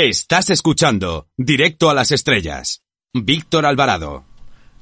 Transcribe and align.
Estás 0.00 0.48
escuchando 0.50 1.26
Directo 1.36 1.90
a 1.90 1.94
las 1.94 2.12
Estrellas. 2.12 2.84
Víctor 3.12 3.66
Alvarado. 3.66 4.24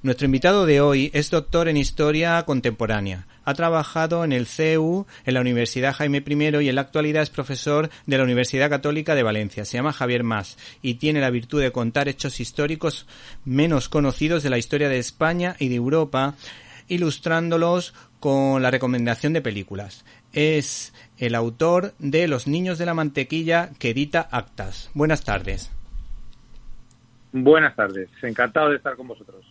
Nuestro 0.03 0.27
invitado 0.27 0.67
de 0.67 0.83
hoy 0.83 1.11
es 1.15 1.31
doctor 1.31 1.69
en 1.69 1.79
Historia 1.79 2.42
Contemporánea. 2.42 3.27
Ha 3.47 3.55
trabajado 3.55 4.25
en 4.25 4.33
el 4.33 4.45
CEU, 4.47 5.07
en 5.25 5.33
la 5.33 5.41
Universidad 5.41 5.95
Jaime 5.95 6.19
I 6.19 6.65
y 6.65 6.69
en 6.69 6.75
la 6.75 6.83
actualidad 6.83 7.23
es 7.23 7.31
profesor 7.31 7.89
de 8.05 8.19
la 8.19 8.25
Universidad 8.25 8.69
Católica 8.69 9.15
de 9.15 9.23
Valencia. 9.23 9.65
Se 9.65 9.79
llama 9.79 9.95
Javier 9.95 10.23
Mas 10.23 10.59
y 10.83 10.96
tiene 10.96 11.23
la 11.23 11.30
virtud 11.30 11.62
de 11.62 11.73
contar 11.73 12.09
hechos 12.09 12.39
históricos 12.39 13.07
menos 13.46 13.89
conocidos 13.89 14.43
de 14.43 14.51
la 14.51 14.59
historia 14.59 14.91
de 14.91 14.98
España 14.98 15.57
y 15.59 15.69
de 15.69 15.77
Europa, 15.77 16.35
ilustrándolos 16.89 17.95
con 18.21 18.61
la 18.61 18.71
recomendación 18.71 19.33
de 19.33 19.41
películas. 19.41 20.05
Es 20.37 20.93
el 21.16 21.34
autor 21.34 21.95
de 21.98 22.29
Los 22.29 22.46
Niños 22.46 22.77
de 22.77 22.85
la 22.85 22.93
Mantequilla 22.93 23.71
que 23.79 23.91
edita 23.91 24.29
Actas. 24.30 24.91
Buenas 24.93 25.25
tardes. 25.25 25.71
Buenas 27.32 27.75
tardes, 27.75 28.11
encantado 28.21 28.68
de 28.68 28.76
estar 28.76 28.96
con 28.96 29.09
vosotros. 29.09 29.46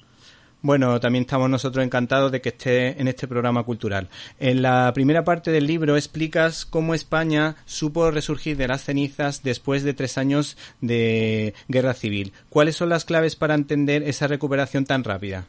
Bueno, 0.61 0.99
también 0.99 1.23
estamos 1.23 1.49
nosotros 1.49 1.84
encantados 1.84 2.31
de 2.31 2.39
que 2.39 2.49
esté 2.49 3.02
en 3.02 3.08
este 3.08 3.27
programa 3.27 3.63
cultural. 3.63 4.09
En 4.39 4.61
la 4.61 4.91
primera 4.94 5.23
parte 5.23 5.49
del 5.49 5.66
libro 5.66 5.95
explicas 5.95 6.67
cómo 6.67 6.94
España 6.94 7.55
supo 7.66 8.11
resurgir 8.11 8.55
de 8.55 8.67
las 8.67 8.83
cenizas 8.83 9.41
después 9.41 9.83
de 9.83 9.95
tres 9.95 10.20
años 10.20 10.55
de 10.81 11.55
guerra 11.67 11.95
civil. 11.95 12.31
¿Cuáles 12.49 12.75
son 12.75 12.89
las 12.89 13.05
claves 13.05 13.36
para 13.36 13.55
entender 13.55 14.03
esa 14.03 14.27
recuperación 14.27 14.86
tan 14.86 15.03
rápida? 15.03 15.47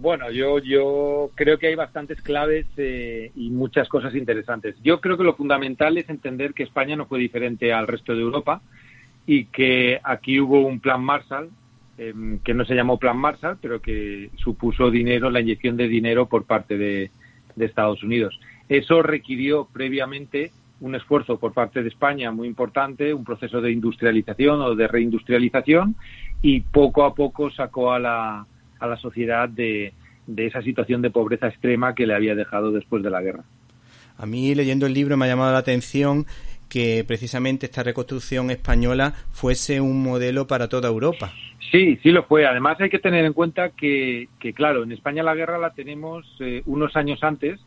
Bueno, 0.00 0.30
yo, 0.30 0.60
yo 0.60 1.30
creo 1.34 1.58
que 1.58 1.66
hay 1.66 1.74
bastantes 1.74 2.22
claves 2.22 2.66
eh, 2.76 3.32
y 3.34 3.50
muchas 3.50 3.88
cosas 3.88 4.14
interesantes. 4.14 4.76
Yo 4.84 5.00
creo 5.00 5.16
que 5.16 5.24
lo 5.24 5.34
fundamental 5.34 5.98
es 5.98 6.08
entender 6.08 6.54
que 6.54 6.62
España 6.62 6.94
no 6.94 7.06
fue 7.06 7.18
diferente 7.18 7.72
al 7.72 7.88
resto 7.88 8.14
de 8.14 8.20
Europa 8.20 8.62
y 9.26 9.46
que 9.46 9.98
aquí 10.04 10.38
hubo 10.38 10.60
un 10.60 10.78
plan 10.78 11.02
Marshall, 11.02 11.50
em, 11.98 12.38
que 12.44 12.54
no 12.54 12.64
se 12.64 12.76
llamó 12.76 13.00
plan 13.00 13.16
Marshall, 13.16 13.58
pero 13.60 13.82
que 13.82 14.30
supuso 14.36 14.88
dinero, 14.88 15.30
la 15.30 15.40
inyección 15.40 15.76
de 15.76 15.88
dinero 15.88 16.26
por 16.26 16.44
parte 16.44 16.78
de, 16.78 17.10
de 17.56 17.66
Estados 17.66 18.04
Unidos. 18.04 18.38
Eso 18.68 19.02
requirió 19.02 19.66
previamente 19.72 20.52
un 20.80 20.94
esfuerzo 20.94 21.40
por 21.40 21.52
parte 21.52 21.82
de 21.82 21.88
España 21.88 22.30
muy 22.30 22.46
importante, 22.46 23.12
un 23.12 23.24
proceso 23.24 23.60
de 23.60 23.72
industrialización 23.72 24.60
o 24.60 24.76
de 24.76 24.86
reindustrialización 24.86 25.96
y 26.40 26.60
poco 26.60 27.04
a 27.04 27.16
poco 27.16 27.50
sacó 27.50 27.92
a 27.92 27.98
la 27.98 28.46
a 28.78 28.86
la 28.86 28.96
sociedad 28.96 29.48
de, 29.48 29.92
de 30.26 30.46
esa 30.46 30.62
situación 30.62 31.02
de 31.02 31.10
pobreza 31.10 31.48
extrema 31.48 31.94
que 31.94 32.06
le 32.06 32.14
había 32.14 32.34
dejado 32.34 32.70
después 32.70 33.02
de 33.02 33.10
la 33.10 33.22
guerra. 33.22 33.44
A 34.16 34.26
mí 34.26 34.54
leyendo 34.54 34.86
el 34.86 34.94
libro 34.94 35.16
me 35.16 35.24
ha 35.24 35.28
llamado 35.28 35.52
la 35.52 35.58
atención 35.58 36.26
que 36.68 37.04
precisamente 37.06 37.66
esta 37.66 37.82
reconstrucción 37.82 38.50
española 38.50 39.14
fuese 39.30 39.80
un 39.80 40.02
modelo 40.02 40.46
para 40.46 40.68
toda 40.68 40.88
Europa. 40.88 41.32
Sí, 41.70 41.98
sí 42.02 42.10
lo 42.10 42.24
fue. 42.24 42.46
Además 42.46 42.80
hay 42.80 42.90
que 42.90 42.98
tener 42.98 43.24
en 43.24 43.32
cuenta 43.32 43.70
que, 43.70 44.28
que 44.38 44.52
claro, 44.52 44.82
en 44.82 44.92
España 44.92 45.22
la 45.22 45.34
guerra 45.34 45.58
la 45.58 45.70
tenemos 45.70 46.26
eh, 46.40 46.62
unos 46.66 46.94
años 46.96 47.22
antes, 47.22 47.60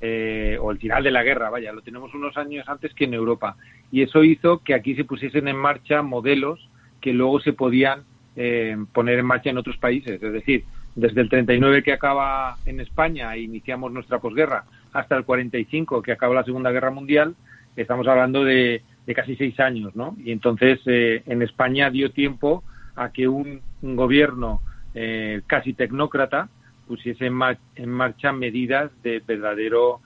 eh, 0.00 0.56
o 0.60 0.70
el 0.70 0.78
final 0.78 1.02
de 1.02 1.10
la 1.10 1.22
guerra, 1.22 1.50
vaya, 1.50 1.72
lo 1.72 1.82
tenemos 1.82 2.14
unos 2.14 2.36
años 2.36 2.68
antes 2.68 2.94
que 2.94 3.04
en 3.04 3.14
Europa. 3.14 3.56
Y 3.90 4.02
eso 4.02 4.22
hizo 4.22 4.58
que 4.58 4.74
aquí 4.74 4.94
se 4.94 5.04
pusiesen 5.04 5.48
en 5.48 5.56
marcha 5.56 6.02
modelos 6.02 6.68
que 7.00 7.12
luego 7.12 7.40
se 7.40 7.52
podían 7.52 8.02
eh, 8.40 8.76
poner 8.92 9.18
en 9.18 9.26
marcha 9.26 9.50
en 9.50 9.58
otros 9.58 9.78
países. 9.78 10.22
Es 10.22 10.32
decir, 10.32 10.64
desde 10.94 11.22
el 11.22 11.28
39 11.28 11.82
que 11.82 11.92
acaba 11.92 12.56
en 12.66 12.78
España 12.78 13.34
e 13.34 13.40
iniciamos 13.40 13.90
nuestra 13.90 14.20
posguerra 14.20 14.62
hasta 14.92 15.16
el 15.16 15.24
45 15.24 16.02
que 16.02 16.12
acaba 16.12 16.36
la 16.36 16.44
Segunda 16.44 16.70
Guerra 16.70 16.92
Mundial, 16.92 17.34
estamos 17.74 18.06
hablando 18.06 18.44
de, 18.44 18.82
casi 19.12 19.34
seis 19.34 19.58
años, 19.58 19.96
¿no? 19.96 20.16
Y 20.22 20.30
entonces 20.30 20.78
eh, 20.86 21.24
en 21.26 21.42
España 21.42 21.90
dio 21.90 22.12
tiempo 22.12 22.62
a 22.94 23.10
que 23.10 23.26
un, 23.26 23.60
gobierno 23.82 24.60
eh, 24.94 25.42
casi 25.48 25.72
tecnócrata 25.72 26.48
pusiese 26.86 27.26
en, 27.26 27.88
marcha 27.90 28.30
medidas 28.30 28.92
de 29.02 29.20
verdadero 29.26 30.00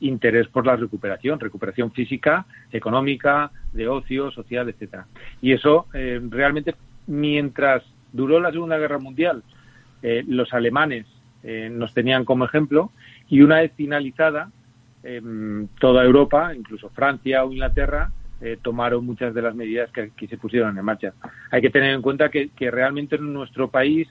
interés 0.00 0.48
por 0.48 0.66
la 0.66 0.74
recuperación, 0.74 1.38
recuperación 1.38 1.92
física, 1.92 2.44
económica, 2.72 3.52
de 3.72 3.86
ocio, 3.86 4.32
social, 4.32 4.68
etcétera. 4.68 5.06
Y 5.40 5.52
eso 5.52 5.86
realmente 5.92 6.74
mientras 7.10 7.82
duró 8.12 8.40
la 8.40 8.52
Segunda 8.52 8.78
Guerra 8.78 8.98
Mundial, 8.98 9.42
eh, 10.02 10.24
los 10.26 10.52
alemanes 10.54 11.06
eh, 11.42 11.68
nos 11.70 11.92
tenían 11.92 12.24
como 12.24 12.44
ejemplo 12.44 12.92
y 13.28 13.42
una 13.42 13.56
vez 13.56 13.72
finalizada, 13.76 14.50
em, 15.02 15.66
toda 15.78 16.04
Europa, 16.04 16.54
incluso 16.54 16.88
Francia 16.90 17.44
o 17.44 17.52
Inglaterra, 17.52 18.12
eh, 18.40 18.58
tomaron 18.62 19.04
muchas 19.04 19.34
de 19.34 19.42
las 19.42 19.54
medidas 19.54 19.90
que, 19.90 20.12
que, 20.16 20.28
se 20.28 20.38
pusieron 20.38 20.78
en 20.78 20.84
marcha. 20.84 21.12
Hay 21.50 21.60
que 21.60 21.70
tener 21.70 21.92
en 21.94 22.00
cuenta 22.00 22.30
que, 22.30 22.50
realmente 22.70 23.16
en 23.16 23.32
nuestro 23.32 23.68
país 23.68 24.08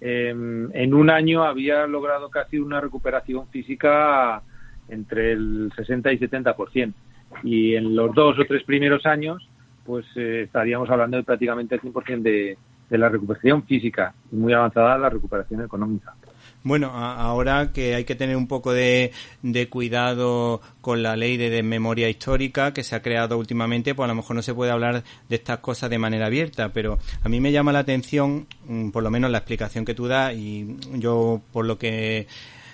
en 0.00 0.94
un 0.94 1.10
año 1.10 1.42
había 1.42 1.84
logrado 1.88 2.30
casi 2.30 2.60
una 2.60 2.80
recuperación 2.80 3.48
física 3.48 4.40
entre 4.88 5.32
el 5.32 5.72
60 5.74 6.12
y 6.12 6.18
70%. 6.20 6.94
Y 7.42 7.74
en 7.74 7.96
los 7.96 8.14
dos 8.14 8.38
o 8.38 8.44
tres 8.44 8.62
primeros 8.62 9.06
años 9.06 9.48
pues 9.88 10.04
eh, 10.16 10.42
estaríamos 10.42 10.90
hablando 10.90 11.16
de 11.16 11.22
prácticamente 11.22 11.76
el 11.76 11.80
100% 11.80 12.20
de, 12.20 12.58
de 12.90 12.98
la 12.98 13.08
recuperación 13.08 13.62
física 13.62 14.12
y 14.30 14.36
muy 14.36 14.52
avanzada 14.52 14.98
la 14.98 15.08
recuperación 15.08 15.62
económica. 15.62 16.14
Bueno, 16.62 16.90
ahora 16.90 17.72
que 17.72 17.94
hay 17.94 18.04
que 18.04 18.14
tener 18.14 18.36
un 18.36 18.46
poco 18.48 18.74
de, 18.74 19.12
de 19.40 19.70
cuidado 19.70 20.60
con 20.82 21.02
la 21.02 21.16
ley 21.16 21.38
de, 21.38 21.62
memoria 21.62 22.10
histórica 22.10 22.74
que 22.74 22.82
se 22.82 22.96
ha 22.96 23.00
creado 23.00 23.38
últimamente, 23.38 23.94
pues 23.94 24.04
a 24.04 24.08
lo 24.08 24.16
mejor 24.16 24.36
no 24.36 24.42
se 24.42 24.52
puede 24.52 24.72
hablar 24.72 25.04
de 25.30 25.36
estas 25.36 25.60
cosas 25.60 25.88
de 25.88 25.98
manera 25.98 26.26
abierta, 26.26 26.70
pero 26.74 26.98
a 27.22 27.28
mí 27.30 27.40
me 27.40 27.50
llama 27.50 27.72
la 27.72 27.78
atención, 27.78 28.46
mm, 28.66 28.90
por 28.90 29.02
lo 29.02 29.10
menos 29.10 29.30
la 29.30 29.38
explicación 29.38 29.86
que 29.86 29.94
tú 29.94 30.06
das, 30.06 30.34
y 30.34 30.76
yo 30.96 31.40
por 31.50 31.64
lo 31.64 31.78
que 31.78 32.26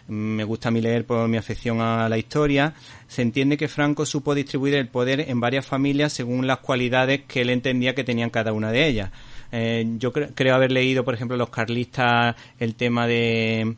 me 0.09 0.45
gusta 0.45 0.69
a 0.69 0.73
mí 0.73 0.81
leer 0.81 1.07
por 1.07 1.29
mi 1.29 1.37
afección 1.37 1.81
a 1.81 2.09
la 2.09 2.19
historia, 2.19 2.75
se 3.09 3.23
entiende 3.23 3.57
que 3.57 3.69
Franco 3.69 4.05
supo 4.05 4.35
distribuir 4.35 4.75
el 4.75 4.89
poder 4.89 5.21
en 5.29 5.41
varias 5.41 5.67
familias 5.67 6.13
según 6.13 6.47
las 6.47 6.59
cualidades 6.59 7.23
que 7.27 7.43
él 7.43 7.51
entendía 7.51 7.95
que 7.95 8.05
tenían 8.05 8.31
cada 8.31 8.53
una 8.53 8.71
de 8.71 8.87
ellas. 8.87 9.11
Eh, 9.53 9.87
yo 9.99 10.13
creo 10.13 10.55
haber 10.55 10.73
leído, 10.73 11.05
por 11.05 11.15
ejemplo, 11.15 11.37
los 11.37 11.51
carlistas 11.51 12.35
el 12.59 12.75
tema 12.75 13.07
de, 13.07 13.77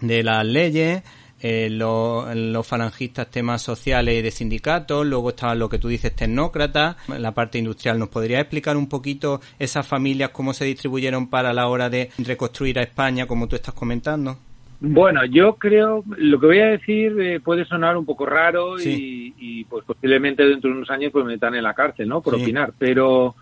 de 0.00 0.22
las 0.22 0.44
leyes, 0.44 1.02
eh, 1.40 1.68
los, 1.70 2.66
falangistas 2.66 3.30
temas 3.30 3.62
sociales 3.62 4.18
y 4.18 4.22
de 4.22 4.30
sindicatos, 4.30 5.06
luego 5.06 5.30
estaban 5.30 5.58
lo 5.58 5.68
que 5.68 5.78
tú 5.78 5.88
dices 5.88 6.14
tecnócratas, 6.14 6.96
la 7.06 7.32
parte 7.32 7.58
industrial. 7.58 7.98
¿Nos 7.98 8.08
podría 8.08 8.40
explicar 8.40 8.76
un 8.76 8.88
poquito 8.88 9.40
esas 9.58 9.86
familias, 9.86 10.30
cómo 10.30 10.52
se 10.52 10.64
distribuyeron 10.64 11.28
para 11.28 11.52
la 11.52 11.68
hora 11.68 11.88
de 11.88 12.10
reconstruir 12.18 12.78
a 12.78 12.82
España, 12.82 13.26
como 13.26 13.46
tú 13.46 13.56
estás 13.56 13.74
comentando? 13.74 14.38
Bueno, 14.80 15.24
yo 15.24 15.56
creo, 15.56 16.04
lo 16.16 16.38
que 16.38 16.46
voy 16.46 16.60
a 16.60 16.66
decir 16.66 17.20
eh, 17.20 17.40
puede 17.40 17.64
sonar 17.64 17.96
un 17.96 18.06
poco 18.06 18.26
raro 18.26 18.80
y, 18.80 19.64
pues 19.68 19.84
posiblemente 19.84 20.44
dentro 20.44 20.70
de 20.70 20.76
unos 20.76 20.90
años 20.90 21.10
pues 21.12 21.24
me 21.24 21.32
metan 21.32 21.54
en 21.56 21.64
la 21.64 21.74
cárcel, 21.74 22.08
¿no? 22.08 22.22
Por 22.22 22.36
opinar, 22.36 22.72
pero 22.78 23.34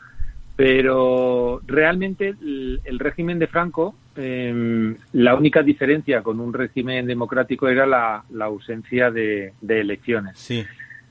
pero 0.57 1.61
realmente 1.67 2.29
el, 2.29 2.99
régimen 2.99 3.39
de 3.39 3.47
Franco, 3.47 3.95
em, 4.17 4.97
la 5.13 5.35
única 5.35 5.63
diferencia 5.63 6.23
con 6.23 6.41
un 6.41 6.55
régimen 6.55 7.07
democrático 7.07 7.69
era 7.69 7.87
la, 7.87 8.25
ausencia 8.41 9.11
de, 9.11 9.53
elecciones. 9.69 10.39
Sí. 10.39 10.65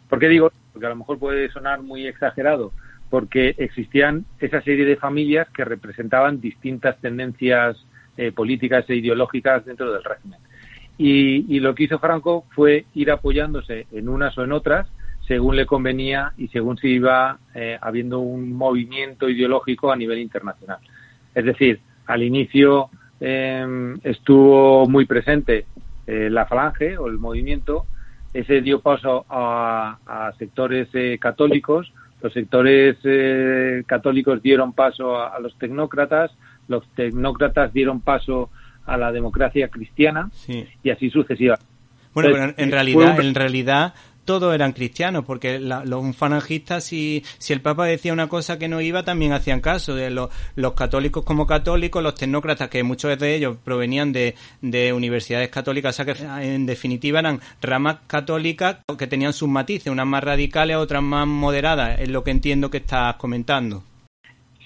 ¿Por 0.09 0.17
qué 0.17 0.29
digo? 0.29 0.51
Porque 0.73 0.87
a 0.87 0.89
lo 0.89 0.95
mejor 0.95 1.19
puede 1.19 1.47
sonar 1.51 1.83
muy 1.83 2.07
exagerado, 2.07 2.71
porque 3.11 3.53
existían 3.59 4.25
esa 4.39 4.61
serie 4.61 4.83
de 4.83 4.95
familias 4.95 5.47
que 5.51 5.63
representaban 5.63 6.41
distintas 6.41 6.99
tendencias 6.99 7.77
eh, 8.17 8.31
políticas 8.31 8.89
e 8.89 8.95
ideológicas 8.95 9.65
dentro 9.65 9.91
del 9.91 10.03
régimen. 10.03 10.39
Y, 10.97 11.59
lo 11.59 11.75
que 11.75 11.83
hizo 11.83 11.99
Franco 11.99 12.45
fue 12.55 12.85
ir 12.93 13.11
apoyándose 13.11 13.87
en 13.91 14.07
unas 14.07 14.37
o 14.37 14.43
en 14.43 14.53
otras 14.53 14.87
según 15.27 15.55
le 15.55 15.65
convenía 15.65 16.31
y 16.37 16.47
según 16.49 16.77
se 16.77 16.87
iba 16.87 17.39
eh, 17.53 17.77
habiendo 17.81 18.19
un 18.19 18.53
movimiento 18.53 19.27
ideológico 19.27 19.91
a 19.91 19.97
nivel 19.97 20.19
internacional. 20.19 20.77
Es 21.33 21.43
decir, 21.43 21.81
al 22.05 22.23
inicio 22.23 22.89
em, 23.19 23.97
estuvo 24.03 24.87
muy 24.87 25.05
presente 25.05 25.65
eh, 26.05 26.29
la 26.29 26.45
falange 26.45 26.97
o 26.97 27.07
el 27.07 27.17
movimiento, 27.17 27.85
ese 28.33 28.61
dio 28.61 28.81
paso 28.81 29.25
a, 29.29 30.31
sectores 30.37 30.87
católicos, 31.19 31.91
los 32.21 32.31
sectores 32.31 32.97
católicos 33.87 34.41
dieron 34.41 34.73
paso 34.73 35.17
a, 35.19 35.39
los 35.39 35.57
tecnócratas, 35.57 36.31
los 36.67 36.87
tecnócratas 36.95 37.73
dieron 37.73 38.01
paso 38.01 38.49
a 38.85 38.97
la 38.97 39.11
democracia 39.11 39.69
cristiana 39.69 40.29
y 40.83 40.89
así 40.89 41.09
sucesivamente. 41.09 41.65
Bueno, 42.13 42.29
pero 42.31 42.53
en, 42.57 42.71
realidad, 42.71 43.19
en 43.19 43.35
realidad 43.35 43.93
todos 44.25 44.53
eran 44.53 44.73
cristianos, 44.73 45.23
porque 45.23 45.59
los 45.59 46.15
falangistas, 46.15 46.83
si, 46.83 47.23
si 47.37 47.53
el 47.53 47.61
Papa 47.61 47.85
decía 47.85 48.11
una 48.11 48.27
cosa 48.27 48.57
que 48.57 48.67
no 48.67 48.81
iba, 48.81 49.03
también 49.03 49.31
hacían 49.31 49.61
caso. 49.61 49.95
De 49.95 50.09
los, 50.09 50.29
los 50.55 50.73
católicos 50.73 51.23
como 51.23 51.45
católicos, 51.45 52.03
los 52.03 52.15
tecnócratas, 52.15 52.69
que 52.69 52.83
muchos 52.83 53.17
de 53.17 53.35
ellos 53.35 53.57
provenían 53.63 54.11
de, 54.11 54.35
de 54.61 54.93
universidades 54.93 55.49
católicas, 55.49 55.99
o 55.99 56.03
sea 56.03 56.13
que 56.13 56.23
en 56.53 56.65
definitiva 56.65 57.19
eran 57.19 57.39
ramas 57.61 57.97
católicas 58.07 58.77
que 58.97 59.07
tenían 59.07 59.33
sus 59.33 59.47
matices, 59.47 59.91
unas 59.91 60.07
más 60.07 60.23
radicales, 60.23 60.77
otras 60.77 61.03
más 61.03 61.27
moderadas, 61.27 61.99
es 61.99 62.09
lo 62.09 62.23
que 62.23 62.31
entiendo 62.31 62.69
que 62.71 62.77
estás 62.77 63.15
comentando. 63.15 63.83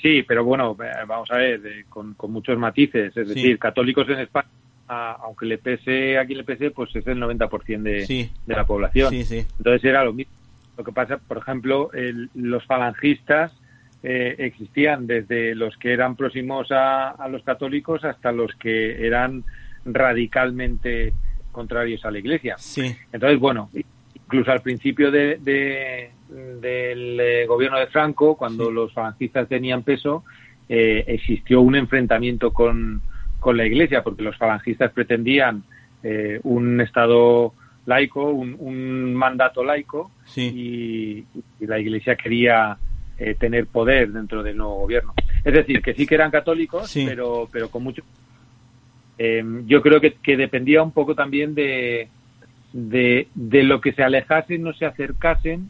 Sí, 0.01 0.23
pero 0.23 0.43
bueno, 0.43 0.77
eh, 0.81 1.05
vamos 1.07 1.29
a 1.31 1.37
ver, 1.37 1.61
eh, 1.65 1.85
con, 1.89 2.15
muchos 2.29 2.57
matices. 2.57 3.15
Es 3.15 3.27
decir, 3.27 3.59
católicos 3.59 4.07
en 4.09 4.19
España, 4.19 4.47
aunque 4.87 5.45
le 5.45 5.57
pese 5.57 6.17
a 6.17 6.25
quien 6.25 6.37
le 6.39 6.43
pese, 6.43 6.71
pues 6.71 6.95
es 6.95 7.05
el 7.07 7.19
90% 7.19 7.81
de, 7.81 8.29
de 8.45 8.55
la 8.55 8.65
población. 8.65 9.13
Entonces 9.13 9.83
era 9.83 10.03
lo 10.03 10.13
mismo. 10.13 10.33
Lo 10.77 10.83
que 10.83 10.91
pasa, 10.93 11.17
por 11.17 11.37
ejemplo, 11.37 11.91
los 12.33 12.65
falangistas 12.65 13.53
eh, 14.01 14.35
existían 14.37 15.07
desde 15.07 15.53
los 15.55 15.75
que 15.75 15.91
eran 15.91 16.15
próximos 16.15 16.69
a, 16.71 17.27
los 17.29 17.43
católicos 17.43 18.05
hasta 18.05 18.31
los 18.31 18.55
que 18.55 19.05
eran 19.05 19.43
radicalmente 19.83 21.11
contrarios 21.51 22.05
a 22.05 22.11
la 22.11 22.19
Iglesia. 22.19 22.55
Entonces, 23.11 23.39
bueno, 23.39 23.69
incluso 24.15 24.53
al 24.53 24.61
principio 24.61 25.11
de, 25.11 26.11
del 26.29 27.19
eh, 27.19 27.45
gobierno 27.45 27.79
de 27.79 27.87
Franco, 27.87 28.35
cuando 28.35 28.71
los 28.71 28.93
falangistas 28.93 29.47
tenían 29.47 29.83
peso, 29.83 30.23
eh, 30.67 31.03
existió 31.07 31.61
un 31.61 31.75
enfrentamiento 31.75 32.51
con, 32.51 33.01
con 33.39 33.57
la 33.57 33.65
Iglesia, 33.65 34.03
porque 34.03 34.23
los 34.23 34.37
falangistas 34.37 34.91
pretendían 34.91 35.63
un 36.43 36.79
Estado 36.79 37.53
laico, 37.85 38.29
un, 38.29 39.13
mandato 39.13 39.63
laico, 39.63 40.11
y, 40.37 41.25
la 41.59 41.79
Iglesia 41.79 42.15
quería 42.15 42.77
eh, 43.17 43.35
tener 43.37 43.67
poder 43.67 44.11
dentro 44.11 44.43
del 44.43 44.55
nuevo 44.55 44.75
gobierno. 44.75 45.13
Es 45.43 45.53
decir, 45.53 45.81
que 45.81 45.93
sí 45.93 46.05
que 46.05 46.15
eran 46.15 46.31
católicos, 46.31 46.91
pero, 47.05 47.49
pero 47.51 47.69
con 47.69 47.83
mucho. 47.83 48.03
Eh, 49.17 49.43
yo 49.65 49.81
creo 49.81 49.99
que, 49.99 50.13
que, 50.13 50.37
dependía 50.37 50.81
un 50.81 50.91
poco 50.91 51.15
también 51.15 51.53
de, 51.53 52.07
de, 52.71 53.27
lo 53.63 53.81
que 53.81 53.91
se 53.91 54.03
alejasen, 54.03 54.63
no 54.63 54.73
se 54.73 54.85
acercasen 54.85 55.69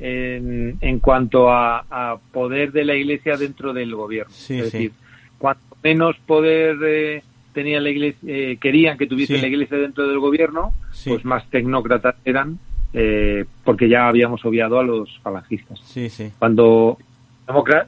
en, 0.00 0.76
en 0.80 0.98
cuanto 0.98 1.50
a, 1.50 2.18
poder 2.32 2.72
de 2.72 2.84
la 2.84 2.94
Iglesia 2.94 3.36
dentro 3.36 3.72
del 3.72 3.94
gobierno. 3.94 4.32
es 4.32 4.48
decir, 4.72 4.92
cuanto 5.38 5.62
menos 5.82 6.16
poder 6.26 6.76
eh, 6.84 7.22
tenía 7.52 7.80
la 7.80 7.90
Iglesia, 7.90 8.56
querían 8.60 8.98
que 8.98 9.06
tuviese 9.06 9.38
la 9.38 9.46
Iglesia 9.46 9.76
dentro 9.78 10.08
del 10.08 10.18
gobierno, 10.18 10.74
pues 11.04 11.24
más 11.24 11.48
tecnócratas 11.50 12.16
eran 12.24 12.58
eh, 12.92 13.44
porque 13.64 13.88
ya 13.88 14.08
habíamos 14.08 14.44
obviado 14.44 14.80
a 14.80 14.82
los 14.82 15.18
falangistas. 15.20 15.78
Sí, 15.84 16.08
sí. 16.08 16.32
Cuando 16.38 16.98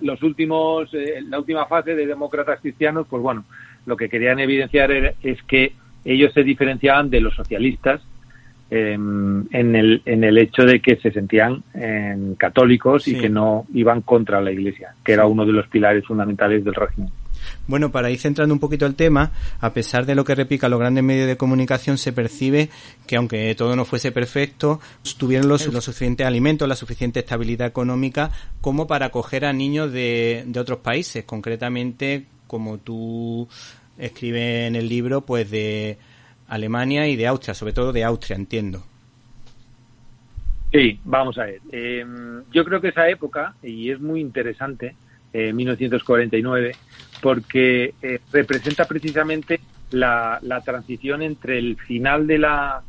los 0.01 0.23
últimos, 0.23 0.93
eh, 0.95 1.23
la 1.29 1.39
última 1.39 1.67
fase 1.67 1.95
de 1.95 2.07
demócratas 2.07 2.61
cristianos, 2.61 3.07
pues 3.09 3.23
bueno, 3.23 3.45
lo 3.87 3.97
que 3.97 4.09
querían 4.09 4.39
evidenciar 4.39 4.93
es 4.93 5.43
que 5.45 5.73
ellos 6.05 6.33
se 6.33 6.45
diferenciaban 6.45 7.11
de 7.11 7.21
los 7.21 7.35
socialistas 7.35 8.01
em, 8.75 9.45
en, 9.53 9.77
el, 9.77 10.01
en 10.07 10.25
el 10.25 10.39
hecho 10.39 10.65
de 10.65 10.81
que 10.81 10.97
se 10.97 11.11
sentían 11.13 11.63
em, 11.75 12.35
católicos 12.37 13.07
y 13.07 13.19
que 13.19 13.29
no 13.29 13.67
iban 13.75 14.01
contra 14.01 14.41
la 14.41 14.51
Iglesia, 14.51 14.95
que 15.05 15.13
era 15.13 15.27
uno 15.27 15.45
de 15.45 15.53
los 15.53 15.67
pilares 15.69 16.07
fundamentales 16.07 16.65
del 16.65 16.75
régimen. 16.75 17.11
Bueno, 17.67 17.93
para 17.93 18.11
ir 18.11 18.19
centrando 18.19 18.55
un 18.55 18.61
poquito 18.61 18.87
el 18.87 18.95
tema, 18.95 19.33
a 19.61 19.75
pesar 19.75 20.07
de 20.07 20.15
lo 20.15 20.25
que 20.25 20.35
repica 20.35 20.71
los 20.71 20.81
grandes 20.81 21.05
medios 21.05 21.27
de 21.27 21.37
comunicación, 21.37 21.99
se 21.99 22.15
percibe 22.15 22.71
que 23.07 23.17
aunque 23.17 23.55
todo 23.55 23.77
no 23.77 23.85
fuese 23.85 24.11
perfecto, 24.11 24.81
tuvieron 25.19 25.49
los, 25.51 25.61
suficientes 25.63 26.27
alimentos, 26.27 26.67
la 26.67 26.75
suficiente 26.77 27.21
estabilidad 27.21 27.67
económica 27.67 28.31
como 28.63 28.87
para 28.87 29.07
acoger 29.07 29.45
a 29.45 29.53
niños 29.53 29.93
de, 29.93 30.45
de 30.47 30.61
otros 30.61 30.79
países, 30.79 31.25
concretamente, 31.25 32.25
como 32.47 32.79
tú 32.79 33.49
escribes 33.99 34.69
en 34.69 34.77
el 34.77 34.89
libro, 34.89 35.21
pues 35.21 35.51
de 35.51 35.99
Alemania 36.49 37.07
y 37.09 37.17
de 37.17 37.27
Austria, 37.27 37.55
sobre 37.55 37.73
todo 37.73 37.93
de 37.93 38.05
Austria, 38.05 38.37
entiendo. 38.37 38.85
Sí, 40.73 40.99
vamos 41.05 41.37
a 41.39 41.45
ver. 41.45 41.61
Em, 41.71 42.43
yo 42.51 42.65
creo 42.65 42.81
que 42.81 42.89
esa 42.89 43.09
época, 43.09 43.55
y 43.63 43.91
es 43.91 44.01
muy 44.01 44.21
interesante, 44.21 44.95
1949, 45.35 46.71
eh, 46.71 46.77
porque 47.21 47.95
eh, 48.03 48.21
representa 48.33 48.87
precisamente 48.87 49.61
la, 49.91 50.41
transición 50.65 51.23
entre 51.23 51.59
el 51.59 51.77
final 51.77 52.27
de 52.27 52.39
la, 52.39 52.83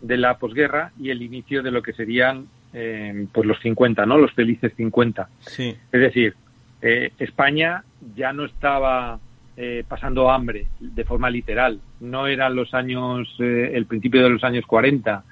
de 0.00 0.16
la 0.16 0.38
posguerra 0.38 0.92
y 0.98 1.10
el 1.10 1.22
inicio 1.22 1.62
de 1.62 1.70
lo 1.70 1.82
que 1.82 1.92
serían 1.92 2.46
eh, 2.72 3.26
pues 3.32 3.46
los 3.46 3.58
50, 3.60 4.06
¿no? 4.06 4.18
Los 4.18 4.32
felices 4.32 4.72
50. 4.76 5.28
Sí. 5.40 5.76
Es 5.92 6.00
decir, 6.00 6.34
España 6.82 7.84
ya 8.16 8.32
no 8.32 8.44
estaba 8.44 9.18
pasando 9.88 10.30
hambre 10.30 10.66
de 10.78 11.04
forma 11.04 11.28
literal. 11.28 11.80
No 12.00 12.26
eran 12.26 12.56
los 12.56 12.72
años, 12.72 13.28
el 13.38 13.84
principio 13.86 14.22
de 14.22 14.30
los 14.30 14.42
años 14.42 14.64
40, 14.66 15.22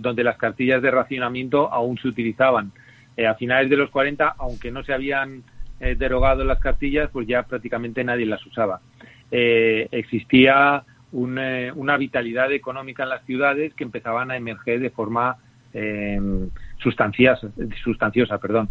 donde 0.00 0.22
las 0.24 0.36
cartillas 0.36 0.80
de 0.80 0.90
racionamiento 0.92 1.72
aún 1.72 1.98
se 1.98 2.08
utilizaban. 2.08 2.70
a 3.26 3.34
finales 3.34 3.68
de 3.68 3.76
los 3.76 3.90
40, 3.90 4.36
aunque 4.38 4.70
no 4.70 4.84
se 4.84 4.92
habían 4.92 5.42
eh, 5.78 5.94
derogado 5.94 6.42
las 6.42 6.58
cartillas, 6.58 7.10
pues 7.12 7.26
ya 7.26 7.42
prácticamente 7.42 8.02
nadie 8.02 8.24
las 8.24 8.44
usaba. 8.46 8.80
Eh, 9.30 9.88
existía 9.90 10.84
eh, 11.12 11.72
una 11.74 11.96
vitalidad 11.98 12.50
económica 12.52 13.02
en 13.02 13.10
las 13.10 13.24
ciudades 13.26 13.74
que 13.74 13.84
empezaban 13.84 14.30
a 14.30 14.36
emerger 14.36 14.80
de 14.80 14.90
forma 14.90 15.36
sustanciosa, 16.86 17.48
sustanciosa 17.82 18.38
perdón. 18.38 18.68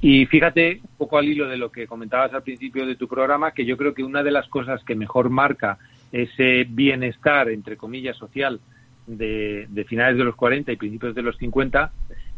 Y 0.00 0.24
fíjate, 0.26 0.80
un 0.82 0.96
poco 0.96 1.18
al 1.18 1.26
hilo 1.26 1.48
de 1.48 1.56
lo 1.56 1.72
que 1.72 1.88
comentabas 1.88 2.32
al 2.32 2.44
principio 2.44 2.86
de 2.86 2.94
tu 2.94 3.08
programa, 3.08 3.50
que 3.50 3.64
yo 3.64 3.76
creo 3.76 3.92
que 3.92 4.04
una 4.04 4.22
de 4.22 4.30
las 4.30 4.46
cosas 4.46 4.84
que 4.84 4.94
mejor 4.94 5.30
marca 5.30 5.78
ese 6.12 6.64
bienestar, 6.68 7.48
entre 7.48 7.76
comillas, 7.76 8.16
social 8.16 8.60
de, 9.08 9.66
de 9.68 9.84
finales 9.84 10.16
de 10.16 10.22
los 10.22 10.36
40 10.36 10.70
y 10.70 10.76
principios 10.76 11.16
de 11.16 11.22
los 11.22 11.36
50 11.38 11.90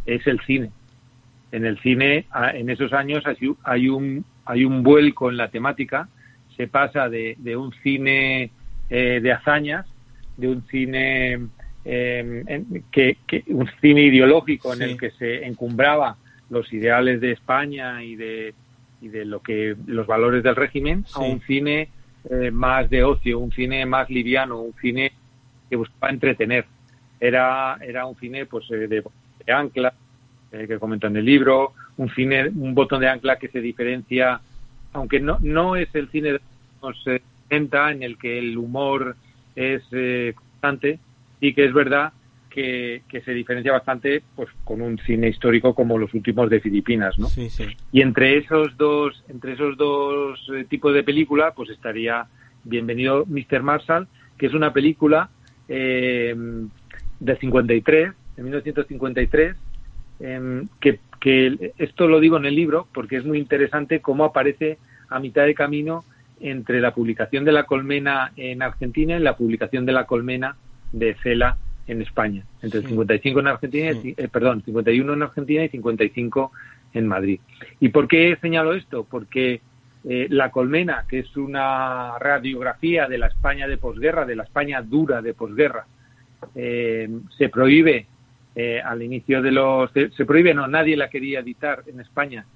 es 0.07 0.27
el 0.27 0.41
cine 0.41 0.71
en 1.51 1.65
el 1.65 1.79
cine 1.81 2.27
en 2.55 2.69
esos 2.69 2.93
años 2.93 3.25
hay 3.65 3.89
un 3.89 4.23
hay 4.45 4.67
un 4.67 4.83
vuelco 4.83 5.31
en 5.31 5.39
la 5.39 5.49
temática 5.49 6.09
se 6.59 6.69
pasa 6.69 7.09
de, 7.09 7.37
de 7.39 7.57
un 7.57 7.73
cine 7.83 8.51
eh, 8.91 9.21
de 9.23 9.33
hazañas 9.33 9.87
de 10.37 10.49
un 10.49 10.63
cine 10.67 11.39
eh, 11.91 12.65
que, 12.91 13.17
un 13.49 13.69
cine 13.81 14.03
ideológico 14.03 14.75
en 14.75 14.83
el 14.83 14.99
que 14.99 15.11
se 15.13 15.47
encumbraba 15.47 16.17
los 16.51 16.71
ideales 16.73 17.21
de 17.21 17.33
España 17.33 18.03
y 18.03 18.15
de 18.15 18.55
y 19.01 19.09
de 19.09 19.25
lo 19.25 19.41
que 19.41 19.77
los 19.87 20.07
valores 20.07 20.43
del 20.43 20.57
régimen 20.57 21.05
a 21.15 21.21
un 21.21 21.41
cine 21.43 21.89
eh, 22.29 22.51
más 22.51 22.91
de 22.91 23.05
ocio 23.05 23.39
un 23.39 23.53
cine 23.53 23.87
más 23.87 24.11
liviano 24.11 24.61
un 24.61 24.75
cine 24.75 25.13
que 25.71 25.77
buscaba 25.77 26.11
entretener. 26.11 26.67
Era 27.21 27.79
era 27.81 28.07
un 28.07 28.17
cine 28.17 28.45
pues 28.47 28.69
de, 28.69 28.87
de 28.89 29.03
ancla 29.53 29.95
eh, 30.51 30.67
que 30.67 30.79
comento 30.79 31.07
en 31.07 31.17
el 31.17 31.27
libro, 31.27 31.75
un 31.99 32.09
cine, 32.15 32.49
un 32.49 32.75
botón 32.75 33.01
de 33.01 33.09
ancla 33.09 33.39
que 33.39 33.49
se 33.49 33.61
diferencia, 33.61 34.41
aunque 34.95 35.21
no, 35.21 35.37
no 35.43 35.77
es 35.77 35.95
el 35.95 36.09
cine 36.09 36.33
de 36.33 36.41
los 36.83 37.03
60 37.03 37.93
en 37.93 38.03
el 38.03 38.17
que 38.17 38.39
el 38.39 38.57
humor 38.57 39.15
es 39.55 39.83
eh, 39.93 40.33
constante, 40.35 41.01
y 41.41 41.55
que 41.55 41.65
es 41.65 41.73
verdad 41.73 42.13
que, 42.51 43.03
se 43.25 43.33
diferencia 43.33 43.73
bastante 43.73 44.23
pues 44.35 44.49
con 44.65 44.81
un 44.81 44.99
cine 44.99 45.29
histórico 45.29 45.75
como 45.75 45.97
los 45.97 46.13
últimos 46.15 46.51
de 46.51 46.61
Filipinas, 46.61 47.17
¿no? 47.19 47.29
Y 47.93 48.01
entre 48.01 48.39
esos 48.39 48.77
dos, 48.77 49.23
entre 49.29 49.53
esos 49.53 49.77
dos 49.77 50.41
eh, 50.55 50.65
tipos 50.69 50.93
de 50.93 51.05
película, 51.05 51.53
pues 51.55 51.71
estaría 51.71 52.27
Bienvenido 52.65 53.25
Mr. 53.27 53.63
Marshall, 53.63 54.09
que 54.37 54.47
es 54.47 54.55
una 54.55 54.73
película 54.73 55.31
eh, 55.69 56.35
del 57.21 57.39
53, 57.39 58.13
de 58.37 58.43
1953, 58.43 59.57
Em, 60.21 60.67
que, 60.81 60.99
esto 61.79 62.07
lo 62.07 62.21
digo 62.21 62.37
en 62.37 62.47
el 62.47 62.55
libro 62.55 62.87
porque 62.95 63.17
es 63.17 63.25
muy 63.25 63.39
interesante 63.39 64.01
cómo 64.01 64.25
aparece 64.25 64.79
a 65.09 65.19
mitad 65.19 65.45
de 65.45 65.55
camino 65.55 66.05
entre 66.41 66.81
la 66.81 66.95
publicación 66.95 67.45
de 67.45 67.51
La 67.51 67.65
Colmena 67.65 68.33
en 68.37 68.63
Argentina 68.63 69.17
y 69.17 69.21
la 69.21 69.37
publicación 69.37 69.85
de 69.85 69.93
La 69.93 70.07
Colmena 70.07 70.57
de 70.93 71.15
Cela 71.23 71.57
en 71.87 72.03
España, 72.03 72.45
entre 72.61 72.81
el 72.81 72.87
55 72.87 73.41
en 73.41 73.47
Argentina, 73.47 73.91
eh, 73.91 74.29
perdón, 74.29 74.63
51 74.63 75.13
en 75.13 75.23
Argentina 75.23 75.65
y 75.65 75.69
55 75.69 76.53
en 76.95 77.07
Madrid. 77.07 77.41
¿Y 77.81 77.89
por 77.89 78.09
qué 78.09 78.37
señalo 78.41 78.75
esto? 78.75 79.07
Porque 79.09 79.61
eh, 80.05 80.27
La 80.31 80.51
Colmena, 80.51 81.05
que 81.09 81.21
es 81.21 81.37
una 81.37 82.19
radiografía 82.19 83.09
de 83.09 83.19
la 83.19 83.27
España 83.27 83.67
de 83.67 83.79
posguerra, 83.79 84.25
de 84.25 84.37
la 84.37 84.45
España 84.45 84.83
dura 84.83 85.21
de 85.23 85.35
posguerra, 85.35 85.87
eh, 86.55 87.09
se 87.37 87.49
prohíbe 87.49 88.07
eh, 88.55 88.81
al 88.81 89.03
inicio 89.03 89.43
de 89.43 89.53
los... 89.53 89.91
Se, 89.93 90.25
prohíbe, 90.25 90.55
no, 90.55 90.67
nadie 90.69 90.97
la 90.97 91.11
quería 91.11 91.41
editar 91.41 91.83
en 91.87 92.01
España 92.01 92.47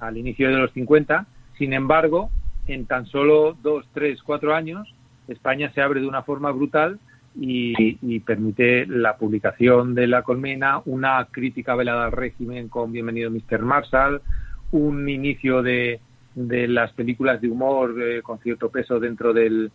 al 0.00 0.16
inicio 0.16 0.48
de 0.48 0.56
los 0.56 0.72
50. 0.72 1.26
Sin 1.58 1.72
embargo, 1.72 2.30
en 2.66 2.86
tan 2.86 3.06
solo 3.06 3.56
dos, 3.62 3.86
tres, 3.94 4.22
cuatro 4.22 4.54
años, 4.54 4.94
España 5.28 5.72
se 5.74 5.80
abre 5.80 6.00
de 6.00 6.06
una 6.06 6.22
forma 6.22 6.50
brutal 6.50 6.98
y, 7.34 8.20
permite 8.20 8.86
la 8.86 9.16
publicación 9.16 9.94
de 9.94 10.06
La 10.06 10.22
Colmena, 10.22 10.82
una 10.84 11.26
crítica 11.30 11.74
velada 11.74 12.06
al 12.06 12.12
régimen 12.12 12.68
con 12.68 12.92
Bienvenido 12.92 13.30
Mr. 13.30 13.62
Marshall, 13.62 14.22
un 14.70 15.08
inicio 15.08 15.62
de, 15.62 16.00
de 16.34 16.68
las 16.68 16.92
películas 16.92 17.40
de 17.40 17.48
humor 17.48 17.94
eh, 18.00 18.22
con 18.22 18.38
cierto 18.38 18.70
peso 18.70 19.00
dentro 19.00 19.32
del, 19.32 19.70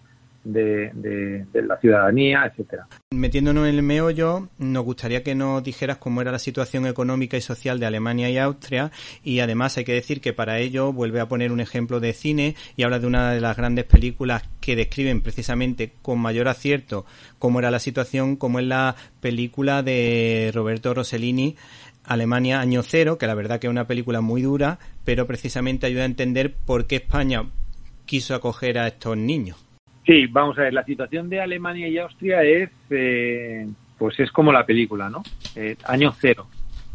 de, 0.48 1.46
la 1.54 1.78
ciudadanía, 1.80 2.46
etcétera. 2.46 2.88
Metiéndonos 3.12 3.68
en 3.68 3.76
el 3.76 3.84
meollo, 3.84 4.50
nos 4.58 4.84
gustaría 4.84 5.24
que 5.24 5.36
nos 5.36 5.64
dijeras 5.64 5.98
cómo 5.98 6.22
era 6.22 6.32
la 6.32 6.40
situación 6.40 6.86
económica 6.86 7.38
y 7.38 7.42
social 7.42 7.80
de 7.80 7.86
Alemania 7.86 8.30
y 8.30 8.38
Austria 8.38 8.92
y 9.24 9.40
además 9.40 9.78
hay 9.78 9.86
que 9.86 9.94
decir 9.94 10.22
que 10.22 10.34
para 10.34 10.60
ello 10.60 10.94
vuelve 10.94 11.20
a 11.20 11.28
poner 11.28 11.52
un 11.52 11.60
ejemplo 11.60 12.00
de 12.00 12.14
cine 12.14 12.56
y 12.76 12.84
habla 12.84 13.00
de 13.00 13.08
una 13.08 13.32
de 13.32 13.42
las 13.42 13.58
grandes 13.58 13.86
películas 13.86 14.44
que 14.62 14.76
describen 14.76 15.22
precisamente 15.22 15.94
con 16.02 16.20
mayor 16.20 16.48
acierto 16.48 17.06
cómo 17.40 17.60
era 17.60 17.72
la 17.72 17.80
situación, 17.80 18.36
como 18.36 18.60
es 18.60 18.66
la 18.66 18.96
película 19.22 19.84
de 19.84 20.52
Roberto 20.54 20.94
Rossellini 20.94 21.56
Alemania 22.04 22.62
Año 22.62 22.84
Cero, 22.84 23.18
que 23.18 23.28
la 23.28 23.36
verdad 23.36 23.60
que 23.60 23.68
es 23.68 23.72
una 23.72 23.88
película 23.88 24.22
muy 24.22 24.42
dura, 24.42 24.80
pero 25.04 25.28
precisamente 25.28 25.88
ayuda 25.88 26.04
a 26.04 26.06
entender 26.06 26.56
por 26.56 26.88
qué 26.88 26.96
España 26.98 27.50
quiso 28.06 28.34
acoger 28.34 28.80
a 28.80 28.88
estos 28.88 29.18
niños. 29.18 29.67
Sí, 30.08 30.26
vamos 30.28 30.58
a 30.58 30.62
ver, 30.62 30.74
la 30.74 30.86
situación 30.86 31.28
de 31.28 31.42
Alemania 31.42 31.90
y 31.90 31.98
Austria 31.98 32.42
es, 32.42 32.70
eh, 32.90 33.68
pues 33.98 34.18
es 34.22 34.32
como 34.32 34.54
la 34.54 34.66
película, 34.66 35.10
¿no? 35.10 35.22
Eh, 35.54 35.76
año 35.84 36.16
cero, 36.18 36.48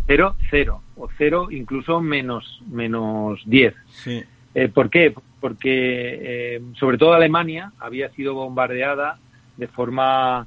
cero, 0.06 0.34
cero, 0.50 0.80
o 0.96 1.10
cero 1.18 1.48
incluso 1.50 2.00
menos, 2.00 2.62
menos 2.70 3.42
diez. 3.44 3.74
Sí. 3.90 4.22
Eh, 4.54 4.68
¿Por 4.68 4.88
qué? 4.88 5.14
Porque 5.40 6.62
sobre 6.78 6.96
todo 6.96 7.12
Alemania 7.12 7.72
había 7.78 8.08
sido 8.10 8.32
bombardeada 8.32 9.18
de 9.58 9.66
forma 9.66 10.46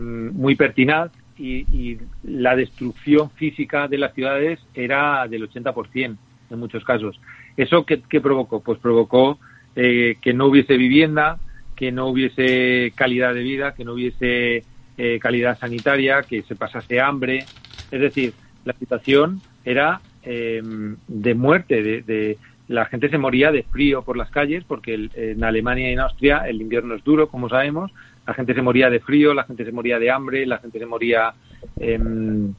muy 0.00 0.54
pertinaz 0.54 1.10
y, 1.38 1.98
la 2.22 2.54
destrucción 2.54 3.30
física 3.30 3.88
de 3.88 3.98
las 3.98 4.14
ciudades 4.14 4.60
era 4.74 5.26
del 5.26 5.50
80% 5.50 6.16
en 6.50 6.58
muchos 6.58 6.84
casos. 6.84 7.18
¿Eso 7.56 7.84
qué, 7.84 8.02
qué 8.08 8.20
provocó? 8.20 8.60
Pues 8.60 8.78
provocó 8.78 9.38
que 9.74 10.32
no 10.34 10.46
hubiese 10.46 10.76
vivienda, 10.76 11.38
que 11.76 11.92
no 11.92 12.08
hubiese 12.08 12.92
calidad 12.94 13.34
de 13.34 13.42
vida, 13.42 13.74
que 13.74 13.84
no 13.84 13.92
hubiese 13.92 14.64
eh, 14.98 15.18
calidad 15.20 15.58
sanitaria, 15.58 16.22
que 16.22 16.42
se 16.42 16.56
pasase 16.56 17.00
hambre. 17.00 17.44
Es 17.90 18.00
decir, 18.00 18.32
la 18.64 18.72
situación 18.72 19.40
era 19.64 20.00
em, 20.22 20.96
de 21.06 21.34
muerte, 21.34 22.02
de, 22.02 22.38
la 22.68 22.86
gente 22.86 23.08
se 23.08 23.18
moría 23.18 23.52
de 23.52 23.62
frío 23.62 24.02
por 24.02 24.16
las 24.16 24.30
calles, 24.30 24.64
porque 24.64 25.08
en 25.14 25.44
Alemania 25.44 25.90
y 25.90 25.92
en 25.92 26.00
Austria 26.00 26.38
el 26.48 26.60
invierno 26.60 26.94
es 26.94 27.04
duro, 27.04 27.28
como 27.28 27.48
sabemos. 27.48 27.92
La 28.26 28.34
gente 28.34 28.54
se 28.54 28.62
moría 28.62 28.90
de 28.90 28.98
frío, 28.98 29.34
la 29.34 29.44
gente 29.44 29.64
se 29.64 29.70
moría 29.70 30.00
de 30.00 30.10
hambre, 30.10 30.46
la 30.46 30.58
gente 30.58 30.78
se 30.80 30.86
moría 30.86 31.32
em, 31.78 32.54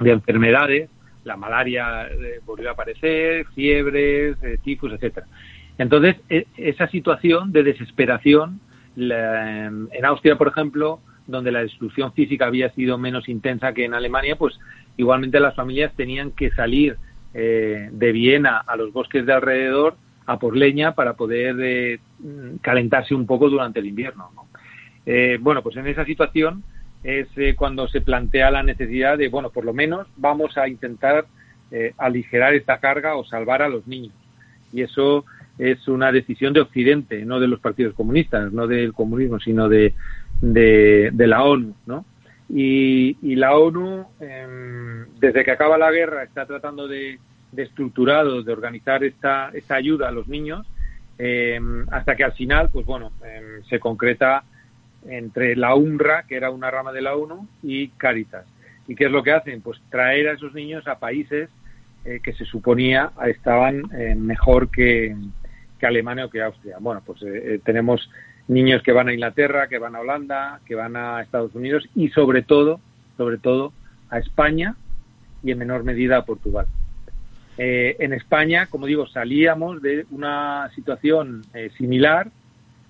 de 0.00 0.10
enfermedades. 0.10 0.90
La 1.22 1.36
malaria 1.36 2.08
eh, 2.08 2.40
volvió 2.44 2.70
a 2.70 2.72
aparecer, 2.72 3.46
fiebres, 3.54 4.36
eh, 4.42 4.58
tifus, 4.62 4.92
etcétera. 4.92 5.26
Entonces, 5.78 6.16
e, 6.28 6.46
esa 6.56 6.88
situación 6.88 7.52
de 7.52 7.62
desesperación, 7.62 8.60
en 8.96 10.04
Austria, 10.04 10.36
por 10.36 10.48
ejemplo, 10.48 11.00
donde 11.26 11.52
la 11.52 11.60
destrucción 11.60 12.12
física 12.12 12.46
había 12.46 12.70
sido 12.70 12.98
menos 12.98 13.28
intensa 13.28 13.72
que 13.72 13.84
en 13.84 13.94
Alemania, 13.94 14.36
pues 14.36 14.58
igualmente 14.96 15.40
las 15.40 15.54
familias 15.54 15.92
tenían 15.94 16.30
que 16.30 16.50
salir 16.52 16.96
eh, 17.34 17.90
de 17.92 18.12
Viena 18.12 18.58
a 18.58 18.76
los 18.76 18.92
bosques 18.92 19.26
de 19.26 19.32
alrededor 19.32 19.96
a 20.24 20.38
por 20.38 20.56
leña 20.56 20.94
para 20.94 21.14
poder 21.14 21.56
eh, 21.60 21.98
calentarse 22.62 23.14
un 23.14 23.26
poco 23.26 23.50
durante 23.50 23.80
el 23.80 23.86
invierno. 23.86 24.30
Eh, 25.04 25.38
bueno, 25.40 25.62
pues 25.62 25.76
en 25.76 25.86
esa 25.86 26.04
situación 26.04 26.64
es 27.04 27.28
cuando 27.56 27.86
se 27.86 28.00
plantea 28.00 28.50
la 28.50 28.62
necesidad 28.62 29.18
de, 29.18 29.28
bueno, 29.28 29.50
por 29.50 29.64
lo 29.64 29.72
menos 29.72 30.08
vamos 30.16 30.56
a 30.56 30.66
intentar 30.66 31.26
aligerar 31.98 32.54
esta 32.54 32.78
carga 32.78 33.16
o 33.16 33.24
salvar 33.24 33.62
a 33.62 33.68
los 33.68 33.86
niños. 33.86 34.14
Y 34.72 34.82
eso 34.82 35.24
es 35.58 35.88
una 35.88 36.12
decisión 36.12 36.52
de 36.52 36.60
Occidente, 36.60 37.24
no 37.24 37.40
de 37.40 37.48
los 37.48 37.60
partidos 37.60 37.94
comunistas, 37.94 38.52
no 38.52 38.66
del 38.66 38.92
comunismo, 38.92 39.40
sino 39.40 39.68
de, 39.68 39.94
de, 40.40 41.26
la 41.26 41.44
ONU, 41.44 41.74
¿no? 41.86 42.04
Y, 42.48 43.16
y 43.22 43.34
la 43.36 43.56
ONU, 43.56 44.06
em, 44.20 45.06
desde 45.18 45.44
que 45.44 45.50
acaba 45.50 45.78
la 45.78 45.90
guerra, 45.90 46.22
está 46.22 46.46
tratando 46.46 46.86
de, 46.86 47.18
de 47.52 47.62
estructurado, 47.62 48.42
de 48.42 48.52
organizar 48.52 49.02
esta, 49.02 49.50
esta 49.52 49.74
ayuda 49.74 50.08
a 50.08 50.12
los 50.12 50.28
niños, 50.28 50.66
em, 51.18 51.86
hasta 51.90 52.14
que 52.14 52.24
al 52.24 52.32
final, 52.32 52.68
pues 52.72 52.84
bueno, 52.86 53.12
em, 53.24 53.64
se 53.64 53.80
concreta 53.80 54.44
entre 55.08 55.56
la 55.56 55.74
UNRWA, 55.74 56.24
que 56.24 56.36
era 56.36 56.50
una 56.50 56.70
rama 56.70 56.92
de 56.92 57.02
la 57.02 57.16
ONU, 57.16 57.48
y 57.62 57.88
Caritas. 57.88 58.44
¿Y 58.88 58.94
qué 58.94 59.06
es 59.06 59.10
lo 59.10 59.22
que 59.22 59.32
hacen? 59.32 59.62
Pues 59.62 59.80
traer 59.90 60.28
a 60.28 60.32
esos 60.32 60.52
niños 60.54 60.86
a 60.86 60.98
países 60.98 61.48
eh, 62.04 62.20
que 62.22 62.32
se 62.34 62.44
suponía 62.44 63.10
estaban 63.26 63.82
eh, 63.92 64.14
mejor 64.14 64.70
que, 64.70 65.16
que 65.78 65.86
Alemania 65.86 66.26
o 66.26 66.30
que 66.30 66.42
Austria. 66.42 66.76
Bueno, 66.80 67.02
pues 67.04 67.22
eh, 67.22 67.54
eh, 67.54 67.60
tenemos 67.64 68.10
niños 68.48 68.82
que 68.82 68.92
van 68.92 69.08
a 69.08 69.12
Inglaterra, 69.12 69.68
que 69.68 69.78
van 69.78 69.96
a 69.96 70.00
Holanda, 70.00 70.60
que 70.64 70.74
van 70.74 70.96
a 70.96 71.20
Estados 71.20 71.54
Unidos 71.54 71.88
y 71.94 72.08
sobre 72.10 72.42
todo, 72.42 72.80
sobre 73.16 73.38
todo 73.38 73.72
a 74.10 74.18
España 74.18 74.76
y 75.42 75.50
en 75.50 75.58
menor 75.58 75.84
medida 75.84 76.18
a 76.18 76.24
Portugal. 76.24 76.66
Eh, 77.58 77.96
en 77.98 78.12
España, 78.12 78.66
como 78.66 78.86
digo, 78.86 79.06
salíamos 79.06 79.82
de 79.82 80.06
una 80.10 80.70
situación 80.74 81.42
similar, 81.76 82.30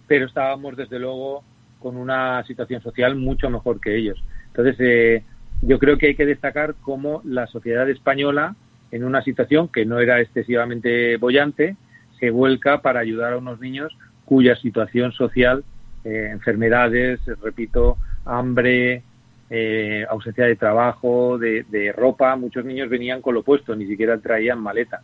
pero 0.07 0.26
estábamos 0.26 0.76
desde 0.76 0.99
luego 0.99 1.45
con 1.78 1.97
una 1.97 2.43
situación 2.45 2.83
social 2.83 3.14
mucho 3.14 3.49
mejor 3.49 3.81
que 3.81 3.97
ellos. 3.97 4.23
Entonces, 4.49 5.23
yo 5.62 5.78
creo 5.78 5.99
que 5.99 6.09
hay 6.09 6.14
que 6.16 6.26
destacar 6.26 6.75
cómo 6.81 7.23
la 7.25 7.47
sociedad 7.47 7.88
española, 7.88 8.57
en 8.90 9.05
una 9.05 9.23
situación 9.23 9.69
que 9.69 9.85
no 9.85 10.00
era 10.00 10.21
excesivamente 10.21 11.16
bollante, 11.16 11.76
se 12.18 12.30
vuelca 12.30 12.82
para 12.82 13.00
ayudar 13.00 13.35
a 13.35 13.38
unos 13.38 13.61
niños 13.61 13.96
cuya 14.25 14.56
situación 14.56 15.12
social, 15.12 15.64
eh, 16.04 16.28
enfermedades, 16.30 17.20
repito, 17.42 17.96
hambre, 18.25 19.02
eh, 19.49 20.04
ausencia 20.11 20.44
de 20.44 20.56
trabajo, 20.56 21.38
de, 21.38 21.94
ropa, 21.96 22.35
muchos 22.37 22.64
niños 22.64 22.90
venían 22.90 23.23
con 23.23 23.35
lo 23.35 23.42
puesto, 23.42 23.75
ni 23.75 23.87
siquiera 23.87 24.18
traían 24.18 24.61
maleta. 24.61 25.00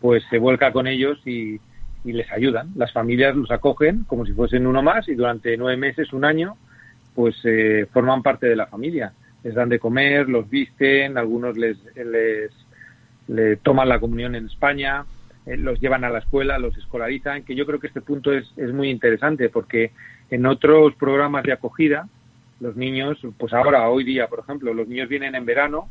Pues 0.00 0.22
se 0.28 0.38
vuelca 0.38 0.72
con 0.72 0.86
ellos 0.86 1.18
y, 1.26 1.60
les 2.04 2.30
ayudan. 2.30 2.68
Las 2.76 2.92
familias 2.92 3.34
los 3.34 3.50
acogen 3.50 4.04
como 4.04 4.26
si 4.26 4.32
fuesen 4.32 4.66
uno 4.66 4.82
más 4.82 5.08
y 5.08 5.14
durante 5.14 5.56
nueve 5.56 5.78
meses, 5.78 6.12
un 6.12 6.26
año, 6.26 6.56
pues 7.14 7.34
eh, 7.44 7.86
forman 7.90 8.22
parte 8.22 8.46
de 8.46 8.56
la 8.56 8.66
familia. 8.66 9.14
Les 9.42 9.54
dan 9.54 9.70
de 9.70 9.78
comer, 9.78 10.28
los 10.28 10.50
visten, 10.50 11.16
algunos 11.16 11.56
les, 11.56 11.78
les 13.28 13.58
toman 13.62 13.88
la 13.88 14.00
comunión 14.00 14.34
en 14.34 14.46
España, 14.46 15.06
eh, 15.46 15.56
los 15.56 15.80
llevan 15.80 16.04
a 16.04 16.10
la 16.10 16.20
escuela, 16.20 16.58
los 16.58 16.76
escolarizan, 16.76 17.44
que 17.44 17.54
yo 17.54 17.66
creo 17.66 17.80
que 17.80 17.88
este 17.88 18.00
punto 18.00 18.32
es, 18.32 18.50
es 18.56 18.72
muy 18.72 18.90
interesante 18.90 19.48
porque 19.48 19.92
en 20.30 20.46
otros 20.46 20.94
programas 20.94 21.44
de 21.44 21.52
acogida, 21.52 22.08
los 22.60 22.76
niños, 22.76 23.18
pues 23.38 23.52
ahora, 23.52 23.88
hoy 23.88 24.04
día, 24.04 24.28
por 24.28 24.40
ejemplo, 24.40 24.72
los 24.72 24.88
niños 24.88 25.08
vienen 25.08 25.34
en 25.34 25.44
verano, 25.44 25.88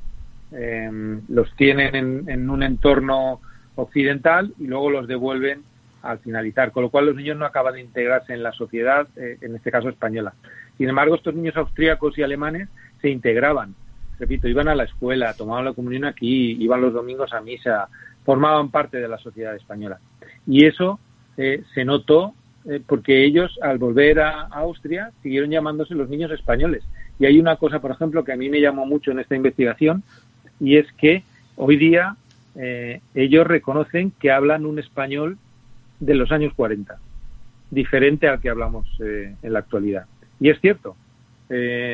em, 0.51 1.21
los 1.29 1.53
tienen 1.55 1.95
en, 1.95 2.29
en, 2.29 2.49
un 2.49 2.63
entorno 2.63 3.41
occidental 3.75 4.53
y 4.59 4.67
luego 4.67 4.89
los 4.89 5.07
devuelven 5.07 5.63
al 6.01 6.19
finalizar, 6.19 6.71
con 6.71 6.83
lo 6.83 6.89
cual 6.89 7.07
los 7.07 7.15
niños 7.15 7.37
no 7.37 7.45
acaban 7.45 7.75
de 7.75 7.81
integrarse 7.81 8.33
en 8.33 8.43
la 8.43 8.51
sociedad, 8.51 9.07
eh, 9.15 9.37
en 9.41 9.55
este 9.55 9.71
caso 9.71 9.89
española. 9.89 10.33
Sin 10.77 10.89
embargo, 10.89 11.15
estos 11.15 11.33
niños 11.33 11.55
austríacos 11.55 12.17
y 12.17 12.23
alemanes 12.23 12.69
se 13.01 13.09
integraban, 13.09 13.75
repito, 14.19 14.47
iban 14.47 14.67
a 14.67 14.75
la 14.75 14.83
escuela, 14.83 15.33
tomaban 15.33 15.65
la 15.65 15.73
comunión 15.73 16.05
aquí, 16.05 16.57
iban 16.59 16.81
los 16.81 16.93
domingos 16.93 17.33
a 17.33 17.41
misa, 17.41 17.87
formaban 18.25 18.69
parte 18.69 18.97
de 18.97 19.07
la 19.07 19.17
sociedad 19.17 19.55
española. 19.55 19.99
Y 20.47 20.65
eso 20.65 20.99
eh, 21.37 21.63
se 21.73 21.85
notó 21.85 22.33
eh, 22.65 22.81
porque 22.85 23.25
ellos, 23.25 23.57
al 23.61 23.77
volver 23.77 24.19
a, 24.19 24.43
Austria, 24.43 25.11
siguieron 25.21 25.49
llamándose 25.49 25.95
los 25.95 26.09
niños 26.09 26.31
españoles. 26.31 26.83
Y 27.19 27.25
hay 27.25 27.39
una 27.39 27.57
cosa, 27.57 27.79
por 27.79 27.91
ejemplo, 27.91 28.23
que 28.23 28.33
a 28.33 28.37
mí 28.37 28.49
me 28.49 28.61
llamó 28.61 28.85
mucho 28.85 29.11
en 29.11 29.19
esta 29.19 29.35
investigación, 29.35 30.03
y 30.59 30.77
es 30.77 30.91
que 30.93 31.23
hoy 31.55 31.77
día 31.77 32.15
eh, 32.55 33.01
ellos 33.15 33.45
reconocen 33.45 34.11
que 34.11 34.31
hablan 34.31 34.65
un 34.65 34.79
español 34.79 35.37
de 35.99 36.15
los 36.15 36.31
años 36.31 36.53
40, 36.55 36.97
diferente 37.71 38.27
al 38.27 38.39
que 38.39 38.49
hablamos 38.49 38.87
en 38.99 39.53
la 39.53 39.59
actualidad. 39.59 40.05
Y 40.39 40.49
es 40.49 40.59
cierto, 40.59 40.95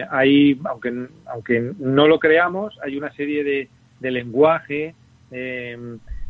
hay, 0.10 0.60
aunque, 0.66 1.08
aunque 1.26 1.74
no 1.80 2.08
lo 2.08 2.18
creamos, 2.20 2.78
hay 2.84 2.98
una 2.98 3.12
serie 3.14 3.44
de, 3.44 3.70
de 4.00 4.12
lenguaje, 4.12 4.96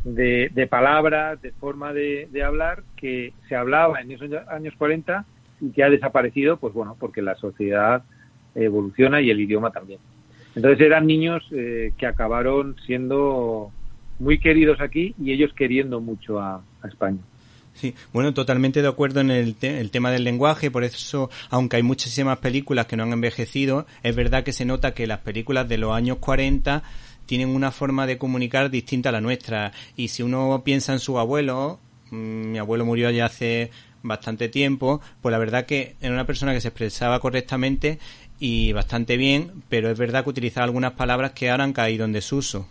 de, 0.04 0.66
palabras, 0.68 1.40
de 1.42 1.52
forma 1.52 1.92
de, 1.92 2.28
hablar 2.44 2.82
que 2.96 3.32
se 3.48 3.56
hablaba 3.56 4.00
en 4.00 4.10
esos 4.10 4.30
años 4.48 4.74
40 4.78 5.24
y 5.60 5.70
que 5.70 5.84
ha 5.84 5.90
desaparecido, 5.90 6.56
pues 6.56 6.72
bueno, 6.72 6.96
porque 6.98 7.22
la 7.22 7.34
sociedad 7.36 8.02
evoluciona 8.54 9.20
y 9.20 9.30
el 9.30 9.40
idioma 9.40 9.70
también. 9.70 10.00
Entonces 10.54 10.80
eran 10.80 11.06
niños 11.06 11.46
eh, 11.52 11.92
que 11.96 12.06
acabaron 12.06 12.76
siendo 12.86 13.70
muy 14.18 14.38
queridos 14.38 14.80
aquí 14.80 15.14
y 15.22 15.32
ellos 15.32 15.52
queriendo 15.54 16.00
mucho 16.00 16.40
a, 16.40 16.62
España. 16.88 17.18
Sí, 17.74 17.94
bueno, 18.12 18.34
totalmente 18.34 18.82
de 18.82 18.88
acuerdo 18.88 19.20
en 19.20 19.30
el, 19.30 19.54
el, 19.60 19.90
tema 19.90 20.10
del 20.10 20.24
lenguaje, 20.24 20.70
por 20.70 20.82
eso, 20.82 21.30
aunque 21.50 21.76
hay 21.76 21.82
muchísimas 21.82 22.38
películas 22.38 22.86
que 22.86 22.96
no 22.96 23.04
han 23.04 23.12
envejecido, 23.12 23.86
es 24.02 24.16
verdad 24.16 24.42
que 24.42 24.52
se 24.52 24.64
nota 24.64 24.92
que 24.92 25.06
las 25.06 25.20
películas 25.20 25.68
de 25.68 25.78
los 25.78 25.92
años 25.92 26.18
40 26.18 26.82
tienen 27.30 27.50
una 27.50 27.70
forma 27.70 28.08
de 28.08 28.18
comunicar 28.18 28.70
distinta 28.70 29.10
a 29.10 29.12
la 29.12 29.20
nuestra. 29.20 29.70
Y 29.96 30.08
si 30.08 30.24
uno 30.24 30.62
piensa 30.64 30.92
en 30.92 30.98
su 30.98 31.16
abuelo, 31.16 31.78
mm, 32.10 32.50
mi 32.50 32.58
abuelo 32.58 32.84
murió 32.84 33.08
ya 33.12 33.26
hace 33.26 33.70
bastante 34.02 34.48
tiempo, 34.48 35.00
pues 35.22 35.30
la 35.30 35.38
verdad 35.38 35.64
que 35.64 35.94
era 36.00 36.12
una 36.12 36.26
persona 36.26 36.52
que 36.52 36.60
se 36.60 36.66
expresaba 36.66 37.20
correctamente 37.20 38.00
y 38.40 38.72
bastante 38.72 39.16
bien, 39.16 39.62
pero 39.68 39.90
es 39.90 39.96
verdad 39.96 40.24
que 40.24 40.30
utilizaba 40.30 40.64
algunas 40.64 40.94
palabras 40.94 41.30
que 41.30 41.50
ahora 41.50 41.62
han 41.62 41.72
caído 41.72 42.04
en 42.04 42.10
desuso. 42.12 42.66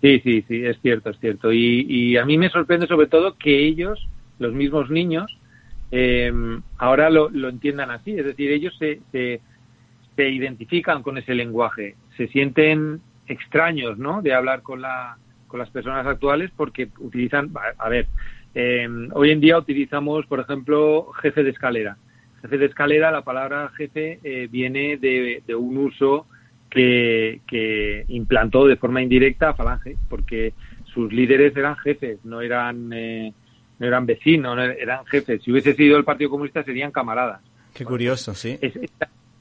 Sí, 0.00 0.18
sí, 0.24 0.44
sí, 0.48 0.64
es 0.64 0.76
cierto, 0.80 1.10
es 1.10 1.20
cierto. 1.20 1.52
Y, 1.52 2.16
a 2.16 2.24
mí 2.24 2.36
me 2.36 2.48
sorprende 2.48 2.88
sobre 2.88 3.06
todo 3.06 3.36
que 3.38 3.64
ellos, 3.64 4.08
los 4.40 4.52
mismos 4.52 4.90
niños, 4.90 5.38
eh, 5.92 6.32
ahora 6.78 7.10
lo, 7.10 7.30
entiendan 7.48 7.92
así. 7.92 8.18
Es 8.18 8.24
decir, 8.24 8.50
ellos 8.50 8.74
se, 8.76 8.98
se, 9.12 9.40
identifican 10.16 11.04
con 11.04 11.16
ese 11.16 11.32
lenguaje, 11.32 11.94
se 12.18 12.28
sienten 12.28 13.00
extraños, 13.26 13.96
¿no? 13.96 14.20
De 14.20 14.34
hablar 14.34 14.60
con, 14.62 14.82
la, 14.82 15.16
con 15.46 15.58
las 15.58 15.70
personas 15.70 16.06
actuales 16.06 16.50
porque 16.54 16.88
utilizan, 16.98 17.50
a 17.78 17.88
ver, 17.88 18.08
eh, 18.54 18.86
hoy 19.12 19.30
en 19.30 19.40
día 19.40 19.56
utilizamos, 19.56 20.26
por 20.26 20.40
ejemplo, 20.40 21.12
jefe 21.22 21.42
de 21.42 21.50
escalera. 21.50 21.96
Jefe 22.42 22.58
de 22.58 22.66
escalera, 22.66 23.10
la 23.10 23.22
palabra 23.22 23.70
jefe 23.76 24.18
eh, 24.22 24.48
viene 24.50 24.96
de, 24.96 25.42
de 25.46 25.54
un 25.54 25.78
uso 25.78 26.26
que, 26.68 28.04
implantó 28.08 28.66
de 28.66 28.76
forma 28.76 29.00
indirecta 29.00 29.50
a 29.50 29.54
Falange, 29.54 29.96
porque 30.08 30.52
sus 30.92 31.12
líderes 31.12 31.56
eran 31.56 31.76
jefes, 31.76 32.18
no 32.24 32.40
eran, 32.40 32.92
eh, 32.92 33.32
no 33.78 33.86
eran 33.86 34.06
vecinos, 34.06 34.58
eran 34.58 35.06
jefes. 35.06 35.42
Si 35.42 35.52
hubiese 35.52 35.74
sido 35.74 35.96
el 35.96 36.04
Partido 36.04 36.30
Comunista 36.30 36.64
serían 36.64 36.90
camaradas. 36.90 37.40
Qué 37.72 37.84
curioso, 37.84 38.34
sí. 38.34 38.58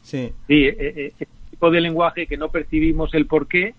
sí. 0.01 0.31
Sí, 0.47 0.63
e, 0.65 0.75
e, 0.79 1.13
ese 1.19 1.36
tipo 1.57 1.71
de 1.71 1.81
lenguaje 1.81 2.27
que 2.27 2.37
no 2.37 2.49
percibimos 2.49 3.13
el 3.15 3.25
porqué, 3.25 3.73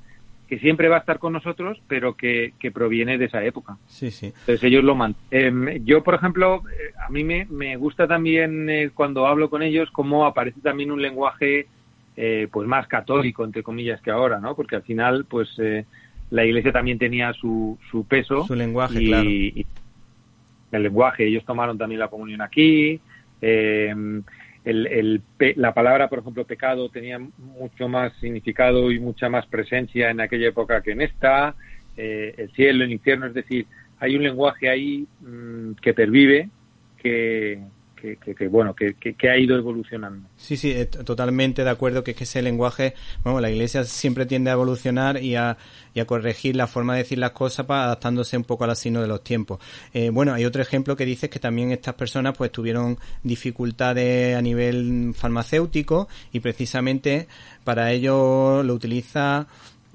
que 0.48 0.58
siempre 0.58 0.88
va 0.88 0.96
a 0.96 1.00
estar 1.00 1.20
con 1.20 1.32
nosotros, 1.32 1.80
pero 1.86 2.16
que, 2.16 2.52
proviene 2.74 3.18
de 3.18 3.26
esa 3.26 3.44
época. 3.44 3.76
Sí, 3.86 4.10
sí. 4.10 4.26
Entonces 4.26 4.64
ellos 4.64 4.82
lo 4.82 4.96
mantienen. 4.96 5.68
Em, 5.68 5.84
yo, 5.84 6.02
por 6.02 6.14
ejemplo, 6.14 6.62
eh, 6.68 6.92
a 7.06 7.08
mí 7.08 7.22
me, 7.22 7.46
me 7.46 7.76
gusta 7.76 8.08
también 8.08 8.68
eh, 8.68 8.90
cuando 8.92 9.28
hablo 9.28 9.48
con 9.48 9.62
ellos 9.62 9.90
cómo 9.92 10.26
aparece 10.26 10.60
también 10.60 10.90
un 10.90 11.00
lenguaje 11.00 11.68
eh, 12.16 12.48
pues 12.50 12.66
más 12.66 12.88
católico 12.88 13.44
entre 13.44 13.62
comillas 13.62 14.00
que 14.00 14.10
ahora 14.10 14.40
no 14.40 14.56
porque 14.56 14.74
al 14.74 14.82
final 14.82 15.24
pues 15.24 15.48
eh, 15.58 15.84
la 16.30 16.44
iglesia 16.44 16.72
también 16.72 16.98
tenía 16.98 17.32
su, 17.32 17.78
su 17.92 18.04
peso 18.06 18.44
su 18.44 18.56
lenguaje 18.56 19.00
y, 19.00 19.06
claro 19.06 19.28
el 20.72 20.82
lenguaje 20.82 21.28
ellos 21.28 21.44
tomaron 21.44 21.78
también 21.78 22.00
la 22.00 22.08
comunión 22.08 22.40
aquí 22.40 23.00
eh, 23.40 23.94
el, 24.70 24.86
el, 24.86 25.22
la 25.56 25.72
palabra 25.72 26.08
por 26.08 26.20
ejemplo 26.20 26.44
pecado 26.44 26.88
tenía 26.88 27.18
mucho 27.18 27.88
más 27.88 28.12
significado 28.20 28.90
y 28.90 29.00
mucha 29.00 29.28
más 29.28 29.46
presencia 29.46 30.10
en 30.10 30.20
aquella 30.20 30.48
época 30.48 30.82
que 30.82 30.92
en 30.92 31.02
esta. 31.02 31.54
El 31.96 32.50
cielo 32.52 32.84
el 32.84 32.92
infierno 32.92 33.26
es 33.26 33.34
decir 33.34 33.66
hay 34.00 34.16
un 34.16 34.22
lenguaje 34.22 34.68
ahí 34.68 35.06
mm, 35.20 35.72
que 35.82 35.94
pervive 35.94 36.48
que, 36.98 37.60
que, 38.00 38.48
bueno, 38.48 38.74
que, 38.74 38.94
que, 38.94 39.30
ha 39.30 39.38
ido 39.38 39.56
evolucionando. 39.56 40.28
Sí, 40.36 40.56
sí, 40.56 40.70
eh, 40.70 40.86
totalmente 40.86 41.64
de 41.64 41.70
acuerdo 41.70 42.04
que, 42.04 42.12
es 42.12 42.16
que 42.16 42.24
ese 42.24 42.42
lenguaje, 42.42 42.94
bueno, 43.22 43.40
la 43.40 43.50
Iglesia 43.50 43.84
siempre 43.84 44.26
tiende 44.26 44.50
a 44.50 44.54
evolucionar 44.54 45.22
y 45.22 45.34
a, 45.34 45.56
a 46.00 46.04
corregir 46.04 46.56
la 46.56 46.66
forma 46.66 46.94
de 46.94 47.00
decir 47.00 47.18
las 47.18 47.32
cosas 47.32 47.66
para 47.66 47.84
adaptándose 47.84 48.36
un 48.36 48.44
poco 48.44 48.64
al 48.64 48.76
signo 48.76 49.00
de 49.00 49.08
los 49.08 49.22
tiempos. 49.22 49.58
Eh, 49.92 50.10
bueno, 50.10 50.34
hay 50.34 50.44
otro 50.44 50.62
ejemplo 50.62 50.96
que 50.96 51.04
dice 51.04 51.28
que 51.28 51.38
también 51.38 51.70
estas 51.70 51.94
personas 51.94 52.36
pues 52.36 52.52
tuvieron 52.52 52.98
dificultades 53.22 54.36
a 54.36 54.42
nivel 54.42 55.12
farmacéutico 55.14 56.08
y 56.32 56.40
precisamente 56.40 57.28
para 57.64 57.92
ello 57.92 58.62
lo 58.62 58.74
utiliza 58.74 59.46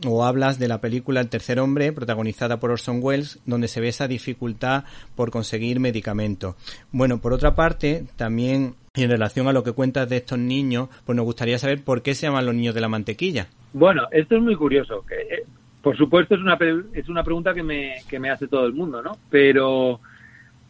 o 0.06 0.26
hablas 0.26 0.60
de 0.60 0.68
la 0.68 0.82
película 0.82 1.22
El 1.22 1.30
tercer 1.30 1.60
hombre, 1.60 1.92
protagonizada 1.92 2.60
por 2.60 2.72
Orson 2.72 3.00
Welles, 3.02 3.40
donde 3.46 3.68
se 3.68 3.82
ve 3.82 3.90
esa 3.90 4.08
dificultad 4.08 4.84
por 5.16 5.32
conseguir 5.32 5.80
medicamentos. 5.80 6.56
Bueno, 6.92 7.20
por 7.20 7.34
otra 7.34 7.56
parte, 7.56 8.06
también 8.16 8.76
en 8.94 9.10
relación 9.10 9.48
a 9.48 9.54
lo 9.54 9.64
que 9.64 9.72
cuentas 9.72 10.08
de 10.10 10.18
estos 10.18 10.38
niños, 10.38 10.90
pues 11.06 11.16
nos 11.16 11.26
gustaría 11.26 11.58
saber 11.58 11.84
por 11.84 12.02
qué 12.02 12.14
se 12.14 12.28
llaman 12.28 12.46
los 12.46 12.56
niños 12.56 12.76
de 12.76 12.82
la 12.82 12.90
mantequilla. 12.90 13.48
Bueno, 13.74 14.04
esto 14.12 14.36
es 14.36 14.42
muy 14.42 14.56
curioso. 14.56 15.04
Eh, 15.10 15.44
por 15.82 15.98
supuesto, 15.98 16.36
es 16.36 16.42
una, 16.42 16.58
es 16.94 17.10
una 17.10 17.24
pregunta 17.24 17.54
que 17.54 17.64
me, 17.64 17.96
que 18.08 18.20
me 18.20 18.30
hace 18.30 18.48
todo 18.48 18.66
el 18.66 18.74
mundo, 18.74 19.02
¿no? 19.02 19.18
Pero, 19.30 20.00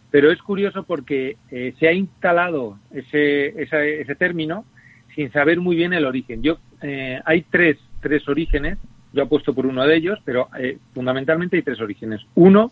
pero 0.09 0.31
es 0.31 0.41
curioso 0.41 0.83
porque 0.83 1.37
eh, 1.51 1.73
se 1.79 1.87
ha 1.87 1.93
instalado 1.93 2.79
ese, 2.91 3.47
ese 3.61 4.15
término 4.15 4.65
sin 5.15 5.31
saber 5.31 5.59
muy 5.59 5.75
bien 5.75 5.93
el 5.93 6.05
origen. 6.05 6.41
Yo, 6.41 6.57
eh, 6.81 7.19
hay 7.25 7.43
tres, 7.43 7.77
tres 8.01 8.27
orígenes 8.27 8.77
yo 9.13 9.23
apuesto 9.23 9.53
por 9.53 9.65
uno 9.65 9.85
de 9.85 9.95
ellos, 9.95 10.19
pero 10.25 10.49
eh, 10.59 10.79
fundamentalmente 10.93 11.55
hay 11.55 11.61
tres 11.61 11.79
orígenes. 11.79 12.21
Uno 12.35 12.71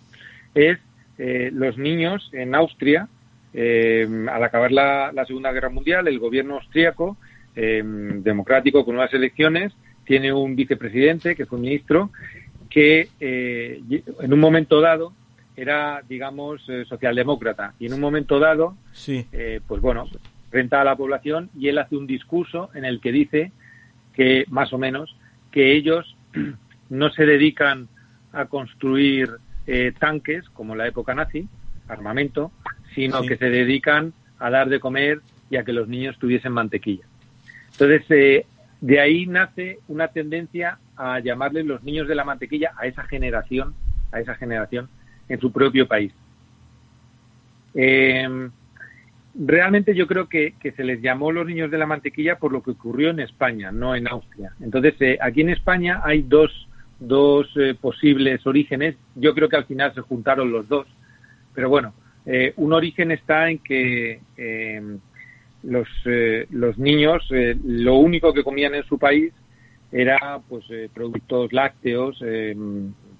es 0.55 0.79
eh, 1.17 1.51
los 1.53 1.77
niños 1.77 2.29
en 2.33 2.55
Austria, 2.55 3.07
eh, 3.53 4.07
al 4.29 4.43
acabar 4.43 4.71
la, 4.71 5.13
Segunda 5.27 5.51
Guerra 5.51 5.69
Mundial, 5.69 6.07
el 6.07 6.19
gobierno 6.19 6.55
austríaco, 6.55 7.17
democrático 7.53 8.85
con 8.85 8.95
nuevas 8.95 9.13
elecciones, 9.13 9.73
tiene 10.05 10.31
un 10.31 10.55
vicepresidente, 10.55 11.35
que 11.35 11.45
fue 11.45 11.59
ministro, 11.59 12.09
que 12.69 13.09
en 13.19 14.33
un 14.33 14.39
momento 14.39 14.79
dado 14.79 15.11
era, 15.57 16.01
digamos, 16.07 16.65
socialdemócrata 16.87 17.73
y 17.77 17.87
en 17.87 17.93
un 17.93 17.99
momento 17.99 18.39
dado, 18.39 18.77
sí. 18.93 19.27
pues 19.67 19.81
bueno, 19.81 20.07
renta 20.49 20.79
a 20.79 20.85
la 20.85 20.95
población 20.95 21.49
y 21.59 21.67
él 21.67 21.77
hace 21.77 21.97
un 21.97 22.07
discurso 22.07 22.69
en 22.73 22.85
el 22.85 23.01
que 23.01 23.11
dice 23.11 23.51
que, 24.13 24.45
más 24.47 24.71
o 24.71 24.77
menos, 24.77 25.17
que 25.51 25.75
ellos 25.75 26.15
no 26.89 27.09
se 27.11 27.25
dedican 27.25 27.87
a 28.33 28.45
construir 28.45 29.29
eh, 29.67 29.93
tanques 29.97 30.49
como 30.49 30.75
la 30.75 30.87
época 30.87 31.13
nazi, 31.13 31.47
armamento, 31.87 32.51
sino 32.95 33.21
que 33.23 33.37
se 33.37 33.49
dedican 33.49 34.13
a 34.39 34.49
dar 34.49 34.69
de 34.69 34.79
comer 34.79 35.21
y 35.49 35.57
a 35.57 35.63
que 35.63 35.73
los 35.73 35.87
niños 35.87 36.17
tuviesen 36.17 36.53
mantequilla. 36.53 37.05
Entonces, 37.71 38.03
eh, 38.09 38.45
de 38.79 38.99
ahí 38.99 39.27
nace 39.27 39.79
una 39.87 40.07
tendencia 40.07 40.79
a 40.97 41.19
llamarles 41.19 41.65
los 41.65 41.83
niños 41.83 42.07
de 42.07 42.15
la 42.15 42.23
mantequilla 42.23 42.73
a 42.77 42.87
esa 42.87 43.03
generación, 43.03 43.73
a 44.11 44.19
esa 44.19 44.35
generación 44.35 44.89
en 45.29 45.39
su 45.39 45.51
propio 45.51 45.87
país. 45.87 46.13
Eh, 47.73 48.49
realmente 49.35 49.95
yo 49.95 50.07
creo 50.07 50.27
que, 50.27 50.53
se 50.61 50.83
les 50.83 51.01
llamó 51.01 51.31
los 51.31 51.45
niños 51.45 51.71
de 51.71 51.77
la 51.77 51.85
mantequilla 51.85 52.37
por 52.37 52.51
lo 52.51 52.61
que 52.61 52.71
ocurrió 52.71 53.09
en 53.09 53.19
España, 53.19 53.71
no 53.71 53.95
en 53.95 54.07
Austria. 54.07 54.53
Entonces, 54.59 54.95
eh, 54.99 55.17
aquí 55.21 55.41
en 55.41 55.49
España 55.49 56.01
hay 56.03 56.21
dos, 56.21 56.67
dos 56.99 57.47
eh, 57.55 57.75
posibles 57.79 58.45
orígenes. 58.45 58.95
Yo 59.15 59.33
creo 59.33 59.49
que 59.49 59.57
al 59.57 59.65
final 59.65 59.93
se 59.93 60.01
juntaron 60.01 60.51
los 60.51 60.67
dos. 60.67 60.87
Pero 61.53 61.69
bueno, 61.69 61.93
eh, 62.25 62.53
un 62.57 62.73
origen 62.73 63.11
está 63.11 63.49
en 63.49 63.59
que 63.59 64.19
los, 65.63 65.87
los 66.49 66.77
niños 66.77 67.27
lo 67.63 67.95
único 67.95 68.33
que 68.33 68.43
comían 68.43 68.75
en 68.75 68.83
su 68.83 68.97
país 68.97 69.33
era 69.91 70.39
pues 70.47 70.65
productos 70.93 71.51
lácteos 71.51 72.23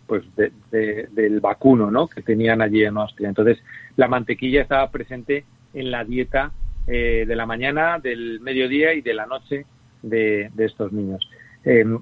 pues 0.08 0.24
del 0.72 1.40
vacuno 1.40 1.92
¿no? 1.92 2.08
que 2.08 2.22
tenían 2.22 2.62
allí 2.62 2.84
en 2.84 2.98
Austria. 2.98 3.30
Entonces, 3.30 3.62
la 3.96 4.08
mantequilla 4.08 4.62
estaba 4.62 4.90
presente 4.90 5.46
en 5.74 5.92
la 5.92 6.04
dieta 6.04 6.52
eh, 6.88 7.26
de 7.28 7.36
la 7.36 7.46
mañana, 7.46 8.00
del 8.00 8.40
mediodía 8.40 8.94
y 8.94 9.02
de 9.02 9.14
la 9.14 9.26
noche 9.26 9.66
de, 10.02 10.50
estos 10.58 10.92
niños. 10.92 11.30
Em, 11.64 12.00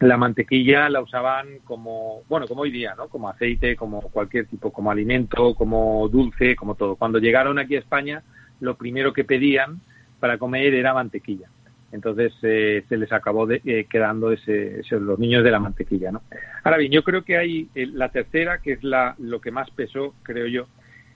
la 0.00 0.16
mantequilla 0.16 0.88
la 0.88 1.00
usaban 1.00 1.60
como, 1.64 2.22
bueno, 2.28 2.46
como 2.46 2.62
hoy 2.62 2.70
día, 2.70 2.94
¿no? 2.94 3.08
Como 3.08 3.28
aceite, 3.28 3.76
como 3.76 4.00
cualquier 4.02 4.46
tipo, 4.46 4.72
como 4.72 4.90
alimento, 4.90 5.54
como 5.54 6.08
dulce, 6.08 6.56
como 6.56 6.74
todo. 6.74 6.96
Cuando 6.96 7.18
llegaron 7.18 7.58
aquí 7.58 7.76
a 7.76 7.80
España, 7.80 8.22
lo 8.60 8.76
primero 8.76 9.12
que 9.12 9.24
pedían 9.24 9.80
para 10.20 10.38
comer 10.38 10.74
era 10.74 10.94
mantequilla. 10.94 11.48
Entonces 11.92 12.32
eh, 12.42 12.84
se 12.88 12.96
les 12.96 13.12
acabó 13.12 13.48
eh, 13.50 13.86
quedando 13.88 14.32
ese, 14.32 14.82
los 14.90 15.18
niños 15.18 15.44
de 15.44 15.50
la 15.52 15.60
mantequilla, 15.60 16.10
¿no? 16.10 16.22
Ahora 16.64 16.78
bien, 16.78 16.90
yo 16.90 17.04
creo 17.04 17.22
que 17.22 17.36
hay 17.36 17.68
la 17.74 18.08
tercera, 18.08 18.58
que 18.58 18.72
es 18.72 18.82
la, 18.82 19.14
lo 19.18 19.40
que 19.40 19.52
más 19.52 19.70
pesó, 19.70 20.12
creo 20.24 20.46
yo, 20.48 20.66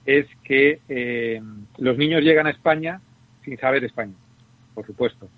es 0.08 0.26
que 0.42 0.80
eh, 0.88 1.38
los 1.76 1.98
niños 1.98 2.22
llegan 2.22 2.46
a 2.46 2.50
España 2.50 3.02
sin 3.44 3.58
saber 3.58 3.84
español, 3.84 4.16
por 4.72 4.86
supuesto. 4.86 5.28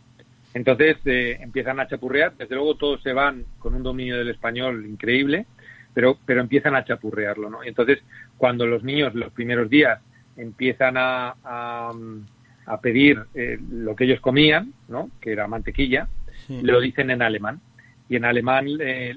Entonces 0.54 0.96
eh, 1.06 1.38
empiezan 1.40 1.80
a 1.80 1.88
chapurrear, 1.88 2.36
desde 2.36 2.54
luego 2.54 2.76
todos 2.76 3.02
se 3.02 3.12
van 3.12 3.44
con 3.58 3.74
un 3.74 3.82
dominio 3.82 4.16
del 4.16 4.28
español 4.28 4.86
increíble, 4.86 5.46
pero, 5.92 6.18
pero 6.24 6.40
empiezan 6.40 6.76
a 6.76 6.84
chapurrearlo, 6.84 7.50
¿no? 7.50 7.64
Y 7.64 7.68
entonces 7.68 7.98
cuando 8.38 8.64
los 8.64 8.84
niños 8.84 9.12
los 9.16 9.32
primeros 9.32 9.68
días 9.68 10.00
empiezan 10.36 10.94
a, 10.96 11.34
a, 11.42 12.80
pedir 12.80 13.24
eh, 13.34 13.58
lo 13.72 13.96
que 13.96 14.04
ellos 14.04 14.20
comían, 14.20 14.72
¿no? 14.86 15.10
Que 15.20 15.32
era 15.32 15.48
mantequilla, 15.48 16.06
lo 16.48 16.80
dicen 16.80 17.10
en 17.10 17.22
alemán. 17.22 17.60
Y 18.08 18.14
en 18.14 18.24
alemán 18.24 18.66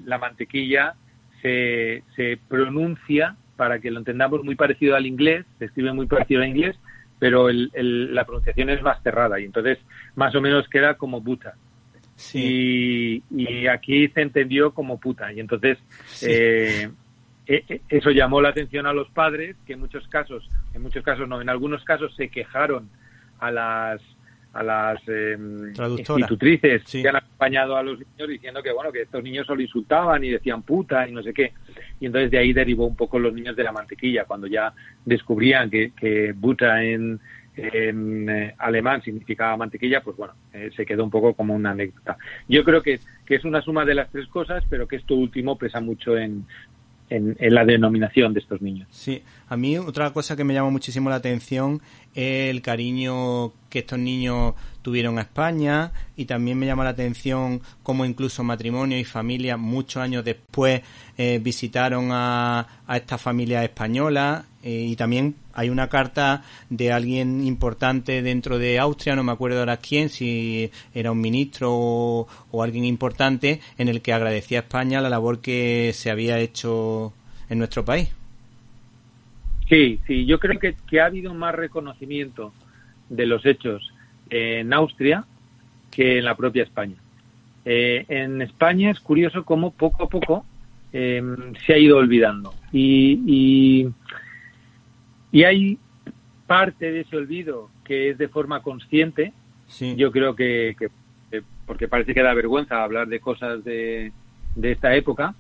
la 0.06 0.18
mantequilla 0.18 0.96
se, 1.44 2.04
se 2.16 2.40
pronuncia 2.48 3.36
para 3.56 3.80
que 3.80 3.92
lo 3.92 4.00
entendamos 4.00 4.44
muy 4.44 4.56
parecido 4.56 4.96
al 4.96 5.06
inglés, 5.06 5.46
se 5.60 5.66
escribe 5.66 5.94
muy 5.94 6.08
parecido 6.08 6.42
al 6.42 6.50
inglés, 6.50 6.78
pero 7.20 7.50
la 7.52 8.26
pronunciación 8.26 8.70
es 8.70 8.82
más 8.82 9.02
cerrada 9.02 9.40
y 9.40 9.46
entonces 9.46 9.80
más 10.16 10.36
o 10.36 10.42
menos 10.42 10.68
queda 10.68 10.96
como 10.96 11.24
puta. 11.24 11.56
Y, 12.34 13.22
aquí 13.68 14.08
se 14.10 14.22
entendió 14.22 14.72
como 14.74 15.00
puta 15.00 15.34
y 15.34 15.40
entonces 15.40 15.78
eh, 16.22 16.90
eso 17.46 18.12
llamó 18.12 18.42
la 18.42 18.50
atención 18.50 18.86
a 18.86 18.94
los 18.94 19.10
padres, 19.10 19.56
que 19.66 19.74
en 19.74 19.80
muchos 19.80 20.08
casos, 20.08 20.48
en 20.74 20.82
muchos 20.82 21.04
casos 21.04 21.28
no, 21.28 21.42
en 21.42 21.50
algunos 21.50 21.84
casos 21.84 22.16
se 22.16 22.30
quejaron 22.30 22.90
a 23.40 23.52
las 23.52 24.02
a 24.54 24.64
las 24.64 25.02
eh, 25.08 25.36
institutrices 26.18 26.84
que 26.86 27.10
han 27.10 27.16
acompañado 27.16 27.76
a 27.76 27.84
los 27.84 27.98
niños 27.98 28.30
diciendo 28.30 28.62
que 28.62 28.72
bueno 28.72 28.92
que 28.92 29.02
estos 29.02 29.24
niños 29.24 29.48
solo 29.48 29.62
insultaban 29.62 30.24
y 30.24 30.30
decían 30.30 30.62
puta 30.62 31.08
y 31.08 31.12
no 31.12 31.24
sé 31.24 31.34
qué 31.34 31.54
y 32.00 32.06
entonces 32.06 32.30
de 32.30 32.38
ahí 32.38 32.54
derivó 32.54 32.86
un 32.86 32.96
poco 32.96 33.18
los 33.18 33.34
niños 33.34 33.56
de 33.56 33.64
la 33.64 33.72
mantequilla 33.72 34.26
cuando 34.26 34.46
ya 34.48 34.72
descubrían 35.06 35.70
que, 35.70 35.92
que 36.00 36.34
buta 36.34 36.84
en, 36.84 37.20
en 37.56 38.30
eh, 38.30 38.56
alemán 38.58 39.02
significaba 39.04 39.58
mantequilla, 39.58 40.02
pues 40.02 40.18
bueno, 40.18 40.34
eh, 40.54 40.72
se 40.76 40.86
quedó 40.86 41.04
un 41.04 41.12
poco 41.12 41.34
como 41.34 41.54
una 41.54 41.72
anécdota. 41.72 42.18
Yo 42.48 42.64
creo 42.64 42.82
que, 42.82 43.00
que, 43.26 43.36
es 43.36 43.46
una 43.46 43.62
suma 43.62 43.86
de 43.86 43.96
las 43.96 44.10
tres 44.10 44.28
cosas, 44.28 44.64
pero 44.70 44.88
que 44.88 44.96
esto 44.96 45.16
último 45.16 45.58
pesa 45.58 45.80
mucho 45.80 46.18
en, 46.18 46.46
en, 47.10 47.54
la 47.54 47.66
denominación 47.66 48.34
de 48.34 48.40
estos 48.40 48.62
niños. 48.62 48.88
Sí, 48.92 49.22
a 49.48 49.56
mí 49.56 49.78
otra 49.78 50.12
cosa 50.12 50.36
que 50.36 50.44
me 50.44 50.54
llama 50.54 50.72
muchísimo 50.72 51.10
la 51.10 51.18
atención 51.18 51.82
el 52.16 52.62
cariño 52.62 53.54
que 53.70 53.80
estos 53.80 54.00
niños 54.00 54.54
tuvieron 54.82 55.18
a 55.18 55.22
España 55.22 55.92
y 56.16 56.26
también 56.26 56.60
me 56.60 56.66
llama 56.66 56.84
la 56.84 56.92
atención 56.92 57.62
cómo 57.82 58.06
incluso 58.06 58.44
matrimonio 58.44 59.00
y 59.00 59.04
familia 59.04 59.58
muchos 59.58 60.04
años 60.04 60.24
después 60.24 60.82
eh, 61.18 61.40
visitaron 61.42 62.10
a, 62.12 62.68
a 62.86 62.98
esta 62.98 63.18
familia 63.18 63.64
española 63.64 64.46
eh, 64.64 64.86
y 64.90 64.96
también 64.96 65.36
hay 65.54 65.70
una 65.70 65.90
carta 65.90 66.44
de 66.70 66.94
alguien 66.94 67.46
importante 67.46 68.22
dentro 68.22 68.58
de 68.58 68.80
Austria, 68.80 69.16
no 69.16 69.24
me 69.24 69.34
acuerdo 69.34 69.60
ahora 69.60 69.78
quién, 69.78 70.10
si 70.10 70.72
era 70.94 71.12
un 71.12 71.20
ministro 71.20 71.74
o, 71.74 72.64
alguien 72.64 72.86
importante, 72.86 73.60
en 73.78 73.90
el 73.90 74.02
que 74.02 74.14
agradecía 74.14 74.60
a 74.60 74.62
España 74.62 75.02
la 75.02 75.10
labor 75.10 75.42
que 75.42 75.92
se 75.94 76.10
había 76.10 76.40
hecho 76.40 77.14
en 77.50 77.60
nuestro 77.60 77.84
país. 77.84 78.10
Sí, 79.74 80.00
sí, 80.06 80.26
yo 80.28 80.40
creo 80.40 80.60
que, 80.60 80.76
que 80.88 81.02
ha 81.02 81.06
habido 81.06 81.34
más 81.34 81.56
reconocimiento 81.56 82.54
de 83.10 83.26
los 83.26 83.44
hechos 83.44 83.92
en 84.30 84.72
Austria 84.72 85.26
que 85.90 86.20
en 86.20 86.26
la 86.26 86.38
propia 86.38 86.62
España. 86.62 86.94
Eh, 87.66 88.06
en 88.08 88.44
España 88.44 88.92
es 88.92 89.00
curioso 89.00 89.44
cómo 89.44 89.72
poco 89.72 90.04
a 90.04 90.10
poco 90.10 90.46
eh, 90.92 91.24
se 91.66 91.74
ha 91.74 91.80
ido 91.80 91.98
olvidando. 91.98 92.54
Y, 92.72 93.24
y, 93.26 93.90
y, 95.32 95.44
hay 95.44 95.80
parte 96.46 96.92
de 96.92 97.00
ese 97.00 97.18
olvido 97.18 97.72
que 97.84 98.12
es 98.12 98.20
de 98.20 98.28
forma 98.28 98.62
consciente. 98.62 99.34
Yo 99.98 100.12
creo 100.12 100.36
que, 100.36 100.76
que, 100.78 101.42
porque 101.66 101.88
parece 101.88 102.14
que 102.14 102.22
da 102.22 102.36
vergüenza 102.36 102.84
hablar 102.84 103.08
de 103.08 103.20
cosas 103.20 103.64
de, 103.64 104.12
de 104.56 104.72
esta 104.72 104.96
época, 104.96 105.34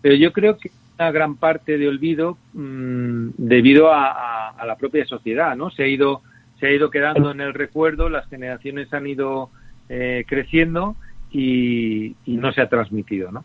pero 0.00 0.14
yo 0.14 0.32
creo 0.32 0.56
que 0.56 0.70
una 0.98 1.10
gran 1.10 1.36
parte 1.36 1.78
de 1.78 1.88
olvido 1.88 2.38
mmm, 2.54 3.30
debido 3.36 3.92
a, 3.92 4.10
a, 4.10 4.48
a, 4.50 4.66
la 4.66 4.76
propia 4.76 5.04
sociedad, 5.04 5.56
¿no? 5.56 5.70
Se 5.70 5.82
ha 5.82 5.86
ido 5.86 6.22
se 6.58 6.66
ha 6.66 6.72
ido 6.72 6.90
quedando 6.90 7.30
en 7.30 7.40
el 7.40 7.54
recuerdo, 7.54 8.08
las 8.08 8.28
generaciones 8.28 8.92
han 8.92 9.06
ido 9.06 9.50
eh, 9.88 10.24
creciendo 10.26 10.96
y, 11.30 12.16
y, 12.24 12.36
no 12.36 12.52
se 12.52 12.62
ha 12.62 12.68
transmitido. 12.68 13.30
¿no? 13.30 13.44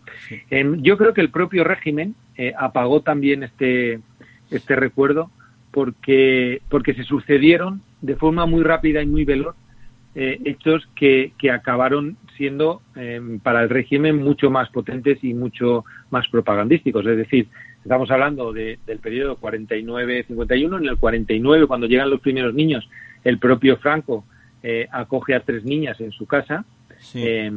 Eh, 0.49 0.77
yo 0.77 0.97
creo 0.97 1.13
que 1.13 1.21
el 1.21 1.29
propio 1.29 1.63
régimen 1.63 2.15
eh, 2.37 2.53
apagó 2.57 3.01
también 3.01 3.43
este, 3.43 3.99
este 4.49 4.75
recuerdo 4.75 5.29
porque, 5.71 6.61
porque 6.69 6.93
se 6.93 7.03
sucedieron 7.03 7.81
de 8.01 8.15
forma 8.15 8.45
muy 8.45 8.63
rápida 8.63 9.01
y 9.01 9.07
muy 9.07 9.25
veloz 9.25 9.55
eh, 10.15 10.39
hechos 10.45 10.87
que, 10.95 11.33
que 11.37 11.51
acabaron 11.51 12.17
siendo 12.37 12.81
em, 12.95 13.39
para 13.39 13.63
el 13.63 13.69
régimen 13.69 14.17
mucho 14.21 14.49
más 14.49 14.69
potentes 14.69 15.23
y 15.23 15.33
mucho 15.33 15.85
más 16.09 16.27
propagandísticos. 16.27 17.05
Es 17.05 17.17
decir, 17.17 17.47
Estamos 17.83 18.11
hablando 18.11 18.53
de, 18.53 18.77
del 18.85 18.99
periodo 18.99 19.37
49-51. 19.37 20.77
En 20.77 20.87
el 20.87 20.97
49, 20.97 21.67
cuando 21.67 21.87
llegan 21.87 22.09
los 22.09 22.21
primeros 22.21 22.53
niños, 22.53 22.87
el 23.23 23.39
propio 23.39 23.77
Franco 23.77 24.23
eh, 24.61 24.87
acoge 24.91 25.33
a 25.33 25.39
tres 25.39 25.65
niñas 25.65 25.99
en 25.99 26.11
su 26.11 26.27
casa 26.27 26.63
sí. 26.99 27.23
eh, 27.25 27.51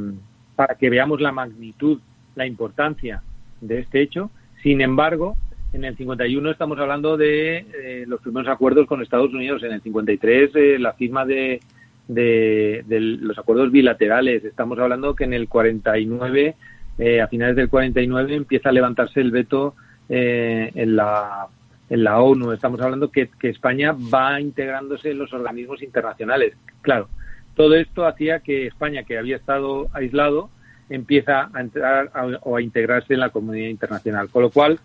para 0.56 0.76
que 0.76 0.88
veamos 0.88 1.20
la 1.20 1.32
magnitud, 1.32 2.00
la 2.36 2.46
importancia 2.46 3.22
de 3.60 3.80
este 3.80 4.00
hecho. 4.00 4.30
Sin 4.62 4.80
embargo, 4.80 5.36
en 5.74 5.84
el 5.84 5.94
51 5.94 6.50
estamos 6.50 6.78
hablando 6.78 7.18
de 7.18 7.58
eh, 7.58 8.04
los 8.06 8.22
primeros 8.22 8.48
acuerdos 8.48 8.86
con 8.86 9.02
Estados 9.02 9.34
Unidos. 9.34 9.62
En 9.62 9.72
el 9.72 9.82
53, 9.82 10.50
eh, 10.54 10.78
la 10.78 10.94
firma 10.94 11.26
de, 11.26 11.60
de, 12.08 12.84
los 13.20 13.38
acuerdos 13.38 13.70
bilaterales. 13.70 14.44
Estamos 14.44 14.78
hablando 14.78 15.14
que 15.14 15.24
en 15.24 15.34
el 15.34 15.48
49, 15.48 16.54
eh, 16.98 17.20
a 17.20 17.28
finales 17.28 17.56
del 17.56 17.68
49, 17.68 18.34
empieza 18.34 18.68
a 18.68 18.72
levantarse 18.72 19.20
el 19.20 19.30
veto 19.30 19.74
eh, 20.08 20.70
en, 20.74 20.96
la, 20.96 21.46
en 21.90 22.04
la 22.04 22.20
ONU. 22.20 22.52
Estamos 22.52 22.80
hablando 22.80 23.10
que, 23.10 23.28
que 23.38 23.48
España 23.48 23.92
va 23.92 24.40
integrándose 24.40 25.10
en 25.10 25.18
los 25.18 25.32
organismos 25.32 25.82
internacionales. 25.82 26.54
Claro, 26.82 27.08
todo 27.54 27.74
esto 27.74 28.06
hacía 28.06 28.40
que 28.40 28.66
España, 28.66 29.04
que 29.04 29.18
había 29.18 29.36
estado 29.36 29.88
aislado, 29.92 30.50
empieza 30.90 31.50
a 31.52 31.60
entrar 31.60 32.10
a, 32.12 32.26
o 32.42 32.56
a 32.56 32.62
integrarse 32.62 33.14
en 33.14 33.20
la 33.20 33.30
comunidad 33.30 33.68
internacional. 33.68 34.28
Con 34.28 34.42
lo 34.42 34.50
cual, 34.50 34.78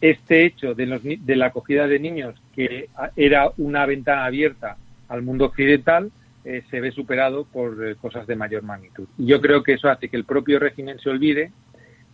este 0.00 0.44
hecho 0.44 0.74
de, 0.74 0.86
los, 0.86 1.02
de 1.02 1.36
la 1.36 1.46
acogida 1.46 1.86
de 1.86 1.98
niños, 1.98 2.34
que 2.54 2.88
era 3.14 3.50
una 3.56 3.86
ventana 3.86 4.24
abierta 4.24 4.76
al 5.08 5.22
mundo 5.22 5.46
occidental, 5.46 6.10
eh, 6.44 6.62
se 6.70 6.80
ve 6.80 6.92
superado 6.92 7.44
por 7.44 7.84
eh, 7.84 7.96
cosas 7.96 8.26
de 8.26 8.36
mayor 8.36 8.62
magnitud. 8.62 9.06
Y 9.18 9.26
yo 9.26 9.40
creo 9.40 9.62
que 9.62 9.74
eso 9.74 9.88
hace 9.88 10.08
que 10.08 10.16
el 10.16 10.24
propio 10.24 10.58
régimen 10.58 10.98
se 10.98 11.10
olvide 11.10 11.50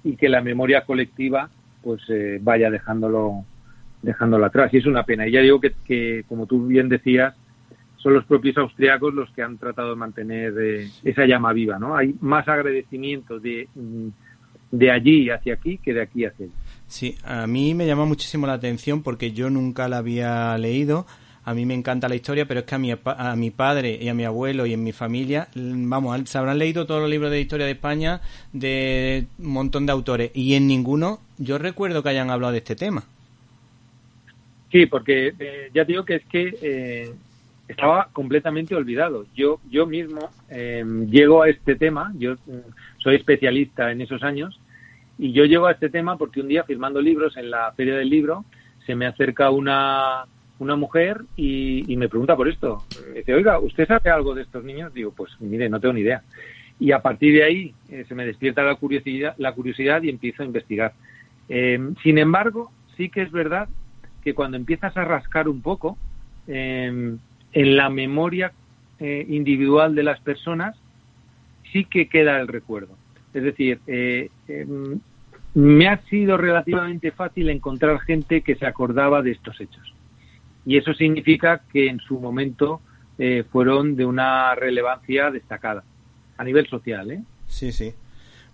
y 0.04 0.16
que 0.16 0.28
la 0.28 0.40
memoria 0.40 0.84
colectiva 0.84 1.50
pues 1.82 2.02
eh, 2.08 2.38
vaya 2.40 2.70
dejándolo 2.70 3.44
dejándolo 4.00 4.46
atrás. 4.46 4.72
Y 4.74 4.78
es 4.78 4.86
una 4.86 5.04
pena. 5.04 5.26
Y 5.26 5.32
ya 5.32 5.40
digo 5.40 5.60
que, 5.60 5.72
que, 5.84 6.24
como 6.28 6.46
tú 6.46 6.66
bien 6.66 6.88
decías, 6.88 7.34
son 7.96 8.14
los 8.14 8.24
propios 8.24 8.56
austriacos 8.58 9.14
los 9.14 9.30
que 9.30 9.42
han 9.42 9.58
tratado 9.58 9.90
de 9.90 9.96
mantener 9.96 10.54
eh, 10.60 10.90
esa 11.04 11.24
llama 11.24 11.52
viva, 11.52 11.78
¿no? 11.78 11.96
Hay 11.96 12.16
más 12.20 12.48
agradecimiento 12.48 13.38
de, 13.38 13.68
de 14.72 14.90
allí 14.90 15.30
hacia 15.30 15.54
aquí 15.54 15.78
que 15.78 15.94
de 15.94 16.02
aquí 16.02 16.24
hacia 16.24 16.46
allí. 16.46 16.54
Sí, 16.88 17.16
a 17.24 17.46
mí 17.46 17.74
me 17.74 17.86
llama 17.86 18.04
muchísimo 18.04 18.46
la 18.46 18.54
atención 18.54 19.02
porque 19.02 19.32
yo 19.32 19.50
nunca 19.50 19.88
la 19.88 19.98
había 19.98 20.58
leído. 20.58 21.06
A 21.44 21.54
mí 21.54 21.66
me 21.66 21.74
encanta 21.74 22.08
la 22.08 22.14
historia, 22.14 22.46
pero 22.46 22.60
es 22.60 22.66
que 22.66 22.74
a 22.74 22.78
mi, 22.78 22.92
a 22.92 23.36
mi 23.36 23.50
padre 23.50 23.98
y 24.00 24.08
a 24.08 24.14
mi 24.14 24.24
abuelo 24.24 24.64
y 24.64 24.74
en 24.74 24.84
mi 24.84 24.92
familia, 24.92 25.48
vamos, 25.54 26.28
se 26.28 26.38
habrán 26.38 26.58
leído 26.58 26.86
todos 26.86 27.00
los 27.00 27.10
libros 27.10 27.30
de 27.30 27.40
historia 27.40 27.66
de 27.66 27.72
España 27.72 28.20
de 28.52 29.26
un 29.38 29.52
montón 29.52 29.86
de 29.86 29.92
autores 29.92 30.30
y 30.34 30.54
en 30.54 30.68
ninguno 30.68 31.18
yo 31.38 31.58
recuerdo 31.58 32.02
que 32.02 32.10
hayan 32.10 32.30
hablado 32.30 32.52
de 32.52 32.58
este 32.58 32.76
tema. 32.76 33.04
Sí, 34.70 34.86
porque 34.86 35.34
eh, 35.38 35.70
ya 35.74 35.84
digo 35.84 36.04
que 36.04 36.16
es 36.16 36.24
que 36.26 36.54
eh, 36.62 37.10
estaba 37.68 38.08
completamente 38.12 38.74
olvidado. 38.74 39.26
Yo, 39.34 39.60
yo 39.68 39.86
mismo 39.86 40.30
eh, 40.48 40.84
llego 41.10 41.42
a 41.42 41.48
este 41.48 41.74
tema, 41.74 42.12
yo 42.16 42.36
soy 42.98 43.16
especialista 43.16 43.90
en 43.90 44.00
esos 44.00 44.22
años, 44.22 44.58
y 45.18 45.32
yo 45.32 45.44
llego 45.44 45.66
a 45.66 45.72
este 45.72 45.90
tema 45.90 46.16
porque 46.16 46.40
un 46.40 46.48
día 46.48 46.64
firmando 46.64 47.00
libros 47.00 47.36
en 47.36 47.50
la 47.50 47.72
Feria 47.72 47.96
del 47.96 48.08
Libro 48.08 48.44
se 48.86 48.94
me 48.94 49.06
acerca 49.06 49.50
una, 49.50 50.24
una 50.58 50.76
mujer 50.76 51.22
y, 51.36 51.92
y 51.92 51.96
me 51.96 52.08
pregunta 52.08 52.36
por 52.36 52.48
esto. 52.48 52.84
Dice, 53.14 53.34
oiga, 53.34 53.58
¿usted 53.58 53.86
sabe 53.86 54.10
algo 54.10 54.34
de 54.34 54.42
estos 54.42 54.62
niños? 54.64 54.94
Digo, 54.94 55.12
pues 55.12 55.32
mire, 55.40 55.68
no 55.68 55.80
tengo 55.80 55.94
ni 55.94 56.00
idea. 56.02 56.22
Y 56.78 56.92
a 56.92 57.00
partir 57.00 57.34
de 57.34 57.44
ahí 57.44 57.74
eh, 57.90 58.04
se 58.08 58.14
me 58.14 58.24
despierta 58.24 58.62
la 58.62 58.76
curiosidad, 58.76 59.34
la 59.38 59.52
curiosidad 59.52 60.02
y 60.02 60.08
empiezo 60.08 60.42
a 60.42 60.46
investigar. 60.46 60.92
Eh, 61.48 61.78
sin 62.02 62.18
embargo, 62.18 62.70
sí 62.96 63.08
que 63.08 63.22
es 63.22 63.30
verdad 63.30 63.68
que 64.22 64.34
cuando 64.34 64.56
empiezas 64.56 64.96
a 64.96 65.04
rascar 65.04 65.48
un 65.48 65.62
poco 65.62 65.98
eh, 66.46 67.16
en 67.52 67.76
la 67.76 67.90
memoria 67.90 68.52
eh, 69.00 69.26
individual 69.28 69.94
de 69.94 70.02
las 70.02 70.20
personas, 70.20 70.76
sí 71.72 71.84
que 71.84 72.08
queda 72.08 72.40
el 72.40 72.48
recuerdo. 72.48 72.96
Es 73.34 73.42
decir, 73.42 73.80
eh, 73.86 74.28
me 75.54 75.88
ha 75.88 75.98
sido 76.04 76.36
relativamente 76.36 77.10
fácil 77.12 77.48
encontrar 77.48 77.98
gente 78.00 78.42
que 78.42 78.54
se 78.54 78.66
acordaba 78.66 79.22
de 79.22 79.32
estos 79.32 79.60
hechos. 79.60 79.91
Y 80.64 80.76
eso 80.76 80.94
significa 80.94 81.62
que 81.72 81.88
en 81.88 81.98
su 82.00 82.18
momento 82.20 82.80
eh, 83.18 83.44
fueron 83.50 83.96
de 83.96 84.04
una 84.04 84.54
relevancia 84.54 85.30
destacada 85.30 85.84
a 86.36 86.44
nivel 86.44 86.66
social. 86.68 87.10
¿eh? 87.10 87.22
Sí, 87.46 87.72
sí. 87.72 87.94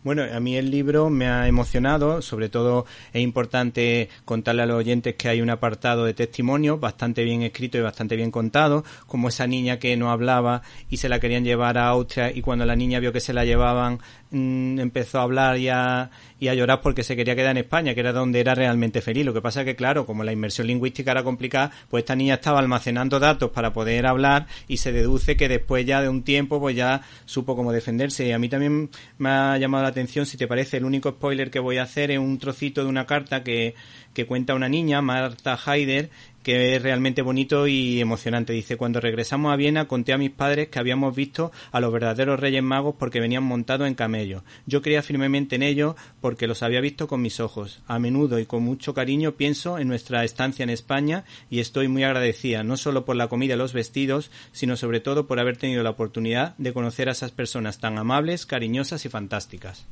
Bueno, 0.04 0.22
a 0.22 0.38
mí 0.38 0.56
el 0.56 0.70
libro 0.70 1.10
me 1.10 1.26
ha 1.26 1.48
emocionado, 1.48 2.22
sobre 2.22 2.48
todo 2.48 2.86
es 3.12 3.20
importante 3.20 4.08
contarle 4.24 4.62
a 4.62 4.66
los 4.66 4.76
oyentes 4.76 5.16
que 5.16 5.28
hay 5.28 5.40
un 5.40 5.50
apartado 5.50 6.04
de 6.04 6.14
testimonio 6.14 6.78
bastante 6.78 7.24
bien 7.24 7.42
escrito 7.42 7.78
y 7.78 7.80
bastante 7.80 8.14
bien 8.14 8.30
contado, 8.30 8.84
como 9.06 9.28
esa 9.28 9.48
niña 9.48 9.80
que 9.80 9.96
no 9.96 10.12
hablaba 10.12 10.62
y 10.88 10.98
se 10.98 11.08
la 11.08 11.18
querían 11.18 11.44
llevar 11.44 11.78
a 11.78 11.88
Austria 11.88 12.30
y 12.32 12.42
cuando 12.42 12.64
la 12.64 12.76
niña 12.76 13.00
vio 13.00 13.12
que 13.12 13.20
se 13.20 13.32
la 13.32 13.44
llevaban 13.44 13.98
mm, 14.30 14.78
empezó 14.80 15.18
a 15.18 15.22
hablar 15.22 15.58
y 15.58 15.68
a, 15.68 16.10
y 16.40 16.48
a 16.48 16.54
llorar 16.54 16.80
porque 16.80 17.02
se 17.02 17.16
quería 17.16 17.34
quedar 17.34 17.52
en 17.52 17.58
España, 17.58 17.94
que 17.94 18.00
era 18.00 18.12
donde 18.12 18.40
era 18.40 18.54
realmente 18.54 19.00
feliz. 19.00 19.24
Lo 19.24 19.34
que 19.34 19.40
pasa 19.40 19.64
que, 19.64 19.76
claro, 19.76 20.06
como 20.06 20.24
la 20.24 20.32
inmersión 20.32 20.66
lingüística 20.66 21.10
era 21.10 21.22
complicada, 21.22 21.70
pues 21.88 22.02
esta 22.02 22.16
niña 22.16 22.34
estaba 22.34 22.58
almacenando 22.58 23.18
datos 23.18 23.50
para 23.50 23.72
poder 23.72 24.06
hablar 24.06 24.46
y 24.68 24.78
se 24.78 24.92
deduce 24.92 25.36
que 25.36 25.48
después 25.48 25.84
ya 25.86 26.00
de 26.00 26.08
un 26.08 26.22
tiempo, 26.22 26.60
pues 26.60 26.76
ya 26.76 27.02
supo 27.24 27.56
cómo 27.56 27.72
defenderse. 27.72 28.26
Y 28.26 28.32
a 28.32 28.38
mí 28.38 28.48
también 28.48 28.90
me 29.18 29.30
ha 29.30 29.58
llamado 29.58 29.82
la 29.82 29.90
atención, 29.90 30.26
si 30.26 30.36
te 30.36 30.46
parece, 30.46 30.76
el 30.76 30.84
único 30.84 31.10
spoiler 31.10 31.50
que 31.50 31.58
voy 31.58 31.78
a 31.78 31.82
hacer 31.82 32.10
es 32.10 32.18
un 32.18 32.38
trocito 32.38 32.82
de 32.82 32.88
una 32.88 33.06
carta 33.06 33.42
que, 33.42 33.74
que 34.14 34.26
cuenta 34.26 34.54
una 34.54 34.68
niña, 34.68 35.00
Marta 35.02 35.58
Haider, 35.64 36.10
que 36.42 36.76
es 36.76 36.82
realmente 36.82 37.22
bonito 37.22 37.66
y 37.66 38.00
emocionante. 38.00 38.52
Dice, 38.52 38.76
cuando 38.76 39.00
regresamos 39.00 39.52
a 39.52 39.56
Viena 39.56 39.86
conté 39.86 40.12
a 40.12 40.18
mis 40.18 40.30
padres 40.30 40.68
que 40.68 40.78
habíamos 40.78 41.14
visto 41.14 41.52
a 41.72 41.80
los 41.80 41.92
verdaderos 41.92 42.40
Reyes 42.40 42.62
Magos 42.62 42.94
porque 42.98 43.20
venían 43.20 43.42
montados 43.42 43.86
en 43.86 43.94
camellos. 43.94 44.42
Yo 44.66 44.82
creía 44.82 45.02
firmemente 45.02 45.56
en 45.56 45.62
ellos 45.62 45.96
porque 46.20 46.46
los 46.46 46.62
había 46.62 46.80
visto 46.80 47.08
con 47.08 47.22
mis 47.22 47.40
ojos. 47.40 47.82
A 47.86 47.98
menudo 47.98 48.38
y 48.38 48.46
con 48.46 48.62
mucho 48.62 48.94
cariño 48.94 49.32
pienso 49.32 49.78
en 49.78 49.88
nuestra 49.88 50.24
estancia 50.24 50.62
en 50.62 50.70
España 50.70 51.24
y 51.50 51.60
estoy 51.60 51.88
muy 51.88 52.04
agradecida, 52.04 52.62
no 52.64 52.76
solo 52.76 53.04
por 53.04 53.16
la 53.16 53.28
comida 53.28 53.54
y 53.54 53.58
los 53.58 53.72
vestidos, 53.72 54.30
sino 54.52 54.76
sobre 54.76 55.00
todo 55.00 55.26
por 55.26 55.40
haber 55.40 55.56
tenido 55.56 55.82
la 55.82 55.90
oportunidad 55.90 56.56
de 56.58 56.72
conocer 56.72 57.08
a 57.08 57.12
esas 57.12 57.32
personas 57.32 57.78
tan 57.78 57.98
amables, 57.98 58.46
cariñosas 58.46 59.04
y 59.04 59.08
fantásticas. 59.08 59.86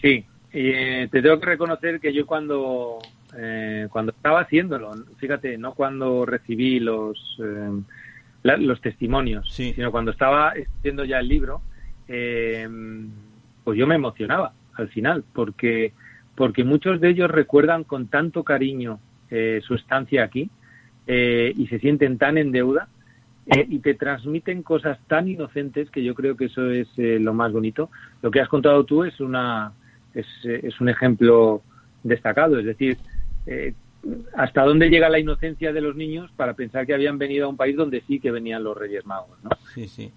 Sí, 0.00 0.24
y 0.52 0.68
eh, 0.70 1.08
te 1.10 1.22
tengo 1.22 1.38
que 1.38 1.46
reconocer 1.46 2.00
que 2.00 2.12
yo 2.12 2.26
cuando 2.26 2.98
eh, 3.36 3.88
cuando 3.90 4.12
estaba 4.12 4.40
haciéndolo, 4.40 4.92
fíjate, 5.16 5.56
no 5.56 5.74
cuando 5.74 6.26
recibí 6.26 6.80
los, 6.80 7.38
eh, 7.42 7.70
los 8.42 8.80
testimonios, 8.80 9.50
sino 9.50 9.90
cuando 9.90 10.10
estaba 10.10 10.52
haciendo 10.52 11.04
ya 11.04 11.18
el 11.18 11.28
libro, 11.28 11.62
eh, 12.08 12.68
pues 13.64 13.78
yo 13.78 13.86
me 13.86 13.94
emocionaba 13.94 14.52
al 14.74 14.88
final, 14.88 15.24
porque, 15.32 15.92
porque 16.34 16.64
muchos 16.64 17.00
de 17.00 17.10
ellos 17.10 17.30
recuerdan 17.30 17.84
con 17.84 18.08
tanto 18.08 18.44
cariño 18.44 19.00
su 19.62 19.74
estancia 19.74 20.24
aquí 20.24 20.50
y 21.06 21.66
se 21.68 21.78
sienten 21.78 22.18
tan 22.18 22.36
en 22.36 22.52
deuda 22.52 22.88
y 23.46 23.78
te 23.78 23.94
transmiten 23.94 24.62
cosas 24.62 24.98
tan 25.06 25.26
inocentes 25.26 25.90
que 25.90 26.04
yo 26.04 26.14
creo 26.14 26.36
que 26.36 26.44
eso 26.46 26.70
es 26.70 26.88
lo 26.98 27.32
más 27.32 27.50
bonito. 27.50 27.88
Lo 28.20 28.30
que 28.30 28.42
has 28.42 28.48
contado 28.48 28.84
tú 28.84 29.04
es 29.04 29.18
una 29.20 29.72
es, 30.12 30.26
es 30.44 30.78
un 30.82 30.90
ejemplo 30.90 31.62
destacado, 32.02 32.58
es 32.58 32.66
decir, 32.66 32.98
eh, 33.46 33.74
hasta 34.34 34.64
dónde 34.64 34.90
llega 34.90 35.08
la 35.08 35.20
inocencia 35.20 35.72
de 35.72 35.80
los 35.80 35.94
niños 35.94 36.30
para 36.36 36.54
pensar 36.54 36.86
que 36.86 36.94
habían 36.94 37.18
venido 37.18 37.46
a 37.46 37.48
un 37.48 37.56
país 37.56 37.76
donde 37.76 38.00
sí 38.02 38.18
que 38.18 38.32
venían 38.32 38.64
los 38.64 38.76
Reyes 38.76 39.06
Magos, 39.06 39.38
¿no? 39.44 39.50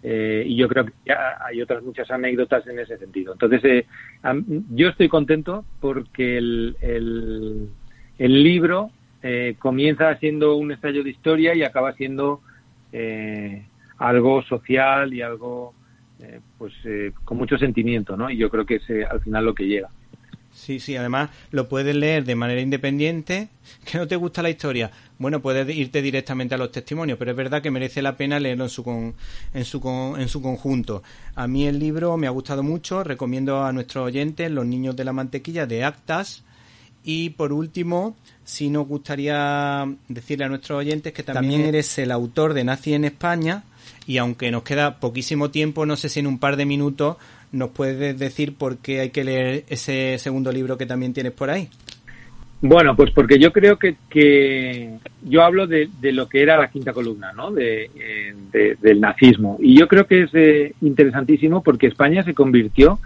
Eh, 0.02 0.44
y 0.48 0.56
yo 0.56 0.68
creo 0.68 0.86
que 0.86 0.94
hay 1.14 1.62
otras 1.62 1.84
muchas 1.84 2.10
anécdotas 2.10 2.66
en 2.66 2.80
ese 2.80 2.98
sentido. 2.98 3.34
Entonces, 3.34 3.64
eh, 3.64 3.86
yo 4.72 4.90
estoy 4.90 5.08
contento 5.08 5.66
porque 5.80 6.38
el, 6.38 6.78
el, 6.82 7.70
el 8.18 8.44
libro 8.44 8.90
comienza 9.58 10.16
siendo 10.18 10.56
un 10.56 10.72
ensayo 10.72 11.04
de 11.04 11.10
historia 11.10 11.56
y 11.56 11.64
acaba 11.64 11.94
siendo 11.94 12.42
algo 13.98 14.44
social 14.44 15.14
y 15.14 15.24
algo, 15.24 15.74
pues, 16.60 16.74
con 17.24 17.38
mucho 17.38 17.58
sentimiento, 17.58 18.16
¿no? 18.18 18.30
Y 18.30 18.38
yo 18.38 18.52
creo 18.52 18.68
que 18.68 18.76
es 18.76 18.90
al 19.10 19.22
final 19.22 19.46
lo 19.46 19.56
que 19.56 19.66
llega. 19.66 19.90
Sí, 20.56 20.80
sí, 20.80 20.96
además 20.96 21.32
lo 21.52 21.68
puedes 21.68 21.94
leer 21.96 22.24
de 22.24 22.34
manera 22.34 22.62
independiente. 22.62 23.50
¿Que 23.86 23.98
no 23.98 24.08
te 24.08 24.16
gusta 24.16 24.42
la 24.42 24.50
historia? 24.50 24.90
Bueno, 25.20 25.42
puedes 25.42 25.70
irte 25.76 26.02
directamente 26.02 26.56
a 26.56 26.58
los 26.58 26.72
testimonios, 26.72 27.20
pero 27.20 27.32
es 27.32 27.38
verdad 27.38 27.62
que 27.62 27.72
merece 27.72 28.02
la 28.02 28.16
pena 28.16 28.40
leerlo 28.40 28.64
en 28.64 28.70
su, 28.70 29.14
en 29.54 29.66
su, 29.66 30.16
en 30.18 30.30
su 30.30 30.42
conjunto. 30.42 31.04
A 31.36 31.48
mí 31.48 31.68
el 31.68 31.78
libro 31.78 32.16
me 32.16 32.28
ha 32.28 32.32
gustado 32.32 32.64
mucho, 32.64 33.04
recomiendo 33.04 33.64
a 33.64 33.74
nuestros 33.74 34.08
oyentes 34.08 34.50
Los 34.50 34.66
Niños 34.66 34.96
de 34.96 35.04
la 35.04 35.14
Mantequilla 35.14 35.66
de 35.66 35.84
Actas. 35.84 36.44
Y 37.04 37.32
por 37.32 37.54
último, 37.54 38.16
si 38.46 38.70
nos 38.70 38.88
gustaría 38.88 39.86
decirle 40.08 40.46
a 40.46 40.50
nuestros 40.50 40.80
oyentes 40.80 41.14
que 41.14 41.22
también 41.22 41.62
eres 41.62 41.98
el 42.00 42.12
autor 42.12 42.54
de 42.54 42.64
Nazi 42.64 42.94
en 42.94 43.06
España, 43.06 43.64
y 44.08 44.18
aunque 44.18 44.52
nos 44.52 44.64
queda 44.64 45.00
poquísimo 45.00 45.52
tiempo, 45.52 45.86
no 45.86 45.98
sé 45.98 46.10
si 46.10 46.20
en 46.20 46.28
un 46.28 46.40
par 46.40 46.56
de 46.56 46.66
minutos 46.66 47.18
¿Nos 47.56 47.70
puedes 47.70 48.20
decir 48.20 48.56
por 48.58 48.80
qué 48.80 49.00
hay 49.00 49.12
que 49.12 49.24
leer 49.24 49.64
ese 49.70 50.18
segundo 50.18 50.52
libro 50.52 50.78
que 50.78 50.86
también 50.86 51.14
tienes 51.14 51.32
por 51.32 51.50
ahí? 51.50 51.70
Bueno, 52.62 52.98
pues 52.98 53.12
porque 53.12 53.40
yo 53.40 53.54
creo 53.54 53.80
que, 53.80 53.96
que 54.10 54.98
yo 55.24 55.42
hablo 55.42 55.66
de, 55.66 55.90
lo 56.12 56.28
que 56.28 56.42
era 56.42 56.58
la 56.58 56.68
quinta 56.68 56.92
columna, 56.92 57.32
¿no? 57.32 57.52
De, 57.52 57.90
del 58.52 59.00
nazismo. 59.00 59.56
Y 59.62 59.80
yo 59.80 59.88
creo 59.88 60.06
que 60.06 60.24
es 60.24 60.32
eh, 60.34 60.74
interesantísimo 60.82 61.64
porque 61.64 61.88
España 61.88 62.24
se 62.24 62.34
convirtió 62.34 63.00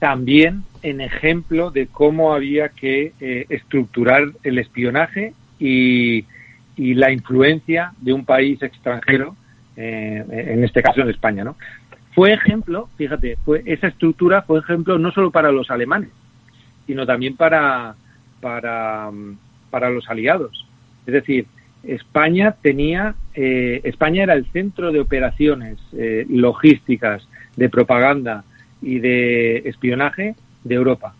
también 0.00 0.64
en 0.82 1.00
ejemplo 1.00 1.70
de 1.70 1.86
cómo 1.86 2.34
había 2.34 2.68
que 2.68 3.14
eh, 3.20 3.46
estructurar 3.48 4.24
el 4.42 4.58
espionaje 4.58 5.32
y, 5.58 6.26
y, 6.76 6.92
la 6.92 7.10
influencia 7.10 7.92
de 8.02 8.12
un 8.12 8.26
país 8.26 8.62
extranjero, 8.62 9.34
eh, 9.78 10.22
en 10.28 10.62
este 10.62 10.82
caso 10.82 11.00
en 11.00 11.08
España, 11.08 11.42
¿no? 11.42 11.56
Fue 12.16 12.32
ejemplo, 12.32 12.88
fíjate, 12.96 13.36
fue 13.44 13.62
esa 13.66 13.88
estructura 13.88 14.40
fue 14.40 14.60
ejemplo 14.60 14.98
no 14.98 15.12
solo 15.12 15.30
para 15.30 15.52
los 15.52 15.70
alemanes, 15.70 16.08
sino 16.86 17.04
también 17.04 17.36
para, 17.36 17.94
para, 18.40 19.10
para 19.70 19.90
los 19.90 20.08
aliados. 20.08 20.66
Es 21.06 21.12
decir, 21.12 21.44
España 21.82 22.56
tenía, 22.62 23.14
eh, 23.34 23.82
España 23.84 24.22
era 24.22 24.32
el 24.32 24.46
centro 24.46 24.92
de 24.92 25.00
operaciones 25.00 25.78
eh, 25.92 26.24
logísticas, 26.30 27.28
de 27.54 27.68
propaganda 27.68 28.44
y 28.80 28.98
de 28.98 29.58
espionaje 29.68 30.36
de 30.64 30.74
Europa. 30.74 31.14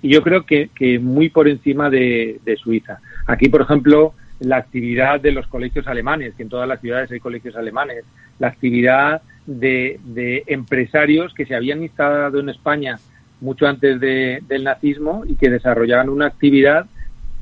Y 0.00 0.10
yo 0.10 0.22
creo 0.22 0.46
que, 0.46 0.70
que 0.72 1.00
muy 1.00 1.28
por 1.28 1.48
encima 1.48 1.90
de, 1.90 2.38
de 2.44 2.56
Suiza. 2.56 3.00
Aquí, 3.26 3.48
por 3.48 3.62
ejemplo, 3.62 4.14
la 4.38 4.58
actividad 4.58 5.20
de 5.20 5.32
los 5.32 5.48
colegios 5.48 5.88
alemanes, 5.88 6.34
que 6.36 6.44
en 6.44 6.50
todas 6.50 6.68
las 6.68 6.80
ciudades 6.80 7.10
hay 7.10 7.18
colegios 7.18 7.56
alemanes, 7.56 8.04
la 8.38 8.46
actividad 8.46 9.22
de, 9.46 10.42
empresarios 10.46 11.32
que 11.34 11.46
se 11.46 11.54
habían 11.54 11.82
instalado 11.82 12.40
en 12.40 12.48
España 12.48 12.98
mucho 13.40 13.66
antes 13.66 14.00
del 14.00 14.64
nazismo 14.64 15.24
y 15.26 15.36
que 15.36 15.50
desarrollaban 15.50 16.08
una 16.08 16.26
actividad 16.26 16.86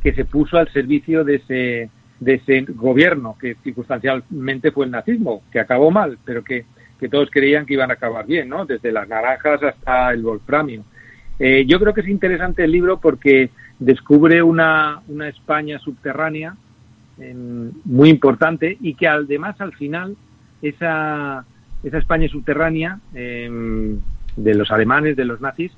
que 0.02 0.12
se 0.12 0.24
puso 0.24 0.58
al 0.58 0.70
servicio 0.72 1.24
de 1.24 1.36
ese, 1.36 1.90
de 2.20 2.34
ese 2.34 2.66
gobierno, 2.68 3.36
que 3.40 3.56
circunstancialmente 3.62 4.70
fue 4.70 4.86
el 4.86 4.90
nazismo, 4.90 5.42
que 5.50 5.60
acabó 5.60 5.90
mal, 5.90 6.18
pero 6.24 6.44
que, 6.44 6.66
que 6.98 7.08
todos 7.08 7.30
creían 7.30 7.64
que 7.64 7.74
iban 7.74 7.90
a 7.90 7.94
acabar 7.94 8.26
bien, 8.26 8.48
¿no? 8.48 8.66
Desde 8.66 8.92
las 8.92 9.08
naranjas 9.08 9.62
hasta 9.62 10.12
el 10.12 10.22
wolframio. 10.22 10.84
Eh, 11.38 11.64
yo 11.66 11.80
creo 11.80 11.94
que 11.94 12.02
es 12.02 12.08
interesante 12.08 12.64
el 12.64 12.72
libro 12.72 13.00
porque 13.00 13.50
descubre 13.78 14.42
una, 14.42 15.00
una 15.08 15.28
España 15.28 15.78
subterránea 15.78 16.54
em, 17.18 17.72
muy 17.84 18.08
importante 18.10 18.76
y 18.80 18.94
que 18.94 19.08
además 19.08 19.60
al 19.60 19.72
final 19.72 20.16
esa, 20.62 21.44
esa 21.84 21.98
España 21.98 22.28
subterránea 22.28 22.98
em, 23.14 23.98
de 24.36 24.54
los 24.54 24.70
alemanes, 24.70 25.16
de 25.16 25.24
los 25.26 25.40
nazis, 25.40 25.70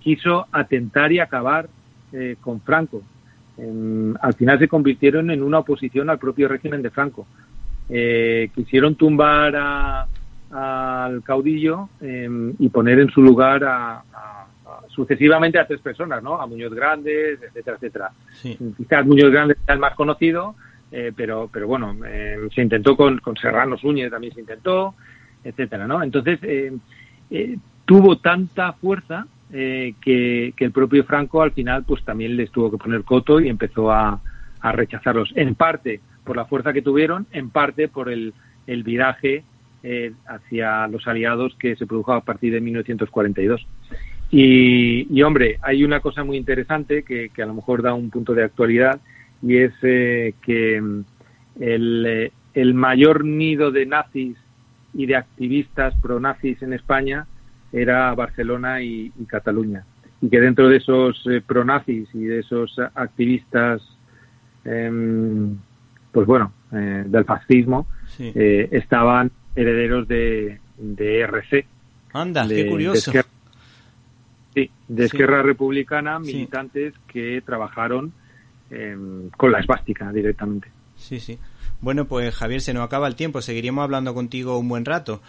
quiso 0.00 0.46
atentar 0.52 1.10
y 1.12 1.18
acabar 1.18 1.68
eh, 2.12 2.36
con 2.40 2.60
Franco. 2.60 3.02
Em, 3.58 4.14
al 4.20 4.34
final 4.34 4.58
se 4.58 4.68
convirtieron 4.68 5.30
en 5.30 5.42
una 5.42 5.58
oposición 5.58 6.10
al 6.10 6.18
propio 6.18 6.46
régimen 6.46 6.82
de 6.82 6.90
Franco. 6.90 7.26
Eh, 7.88 8.50
quisieron 8.54 8.94
tumbar 8.96 10.06
al 10.50 11.22
caudillo 11.24 11.88
em, 12.00 12.54
y 12.58 12.68
poner 12.68 13.00
en 13.00 13.10
su 13.10 13.22
lugar 13.22 13.64
a, 13.64 14.02
sucesivamente 14.88 15.58
a 15.58 15.66
tres 15.66 15.80
personas, 15.80 16.22
¿no? 16.22 16.40
A 16.40 16.46
Muñoz 16.46 16.72
Grandes, 16.72 17.40
etcétera, 17.42 17.76
etcétera. 17.76 18.10
Quizás 18.76 19.06
Muñoz 19.06 19.30
Grandes 19.30 19.58
sea 19.64 19.74
el 19.74 19.80
más 19.80 19.94
conocido, 19.94 20.54
eh, 20.92 21.12
pero, 21.16 21.50
pero 21.52 21.66
bueno, 21.66 21.96
se 22.54 22.62
intentó 22.62 22.96
con, 22.96 23.18
con 23.18 23.36
Serrano 23.36 23.76
Núñez, 23.82 24.10
también 24.10 24.32
se 24.32 24.40
intentó, 24.40 24.94
etcétera, 25.46 25.86
¿no? 25.86 26.02
Entonces, 26.02 26.38
eh, 26.42 26.72
eh, 27.30 27.56
tuvo 27.84 28.18
tanta 28.18 28.72
fuerza 28.72 29.26
eh, 29.52 29.94
que, 30.00 30.52
el 30.58 30.72
propio 30.72 31.04
Franco 31.04 31.42
al 31.42 31.52
final 31.52 31.84
pues 31.84 32.04
también 32.04 32.36
les 32.36 32.50
tuvo 32.50 32.70
que 32.70 32.78
poner 32.78 33.04
coto 33.04 33.40
y 33.40 33.48
empezó 33.48 33.90
a, 33.92 34.20
rechazarlos, 34.62 35.30
en 35.36 35.54
parte 35.54 36.00
por 36.24 36.34
la 36.34 36.46
fuerza 36.46 36.72
que 36.72 36.82
tuvieron, 36.82 37.28
en 37.30 37.50
parte 37.50 37.86
por 37.86 38.10
el, 38.10 38.34
el 38.66 38.82
viraje 38.82 39.44
hacia 40.26 40.88
los 40.88 41.06
aliados 41.06 41.54
que 41.54 41.76
se 41.76 41.86
produjo 41.86 42.14
a 42.14 42.22
partir 42.22 42.52
de 42.52 42.60
1942. 42.60 43.64
Y, 44.32 45.06
y 45.08 45.22
hombre, 45.22 45.60
hay 45.62 45.84
una 45.84 46.00
cosa 46.00 46.24
muy 46.24 46.36
interesante 46.36 47.04
que, 47.04 47.28
que, 47.28 47.42
a 47.44 47.46
lo 47.46 47.54
mejor 47.54 47.80
da 47.80 47.94
un 47.94 48.10
punto 48.10 48.34
de 48.34 48.42
actualidad 48.42 48.98
y 49.40 49.58
es 49.58 49.72
que 49.80 50.80
mm, 50.82 51.04
el, 51.60 52.32
el 52.54 52.74
mayor 52.74 53.24
nido 53.24 53.70
de 53.70 53.86
nazis 53.86 54.36
y 54.96 55.06
de 55.06 55.16
activistas 55.16 55.94
pro-nazis 56.00 56.62
en 56.62 56.72
España 56.72 57.26
era 57.72 58.14
Barcelona 58.14 58.80
y, 58.82 59.12
Cataluña. 59.28 59.84
Y 60.22 60.30
que 60.30 60.40
dentro 60.40 60.68
de 60.68 60.78
esos 60.78 61.22
eh, 61.26 61.42
pro-nazis 61.46 62.08
y 62.14 62.24
de 62.24 62.40
esos 62.40 62.78
activistas, 62.94 63.82
em, 64.64 65.56
pues 66.10 66.26
bueno, 66.26 66.52
eh, 66.72 67.04
del 67.06 67.24
fascismo, 67.24 67.86
eh, 68.18 68.68
estaban 68.72 69.30
herederos 69.54 70.08
de, 70.08 70.58
de 70.78 71.20
RC. 71.20 71.66
Anda, 72.14 72.48
qué 72.48 72.66
curioso. 72.66 73.12
sí, 74.54 74.70
de 74.88 75.04
Esquerra 75.04 75.42
Republicana, 75.42 76.18
militantes 76.18 76.94
que 77.06 77.42
trabajaron 77.44 78.12
em, 78.70 79.28
con 79.36 79.52
la 79.52 79.58
esvástica 79.60 80.10
directamente. 80.10 80.68
Sí, 80.96 81.20
sí. 81.20 81.38
Bueno, 81.80 82.06
pues 82.06 82.34
Javier, 82.34 82.60
se 82.60 82.74
nos 82.74 82.84
acaba 82.84 83.06
el 83.06 83.16
tiempo. 83.16 83.42
Seguiríamos 83.42 83.82
hablando 83.82 84.14
contigo 84.14 84.58
un 84.58 84.68
buen 84.68 84.84
rato, 84.84 85.20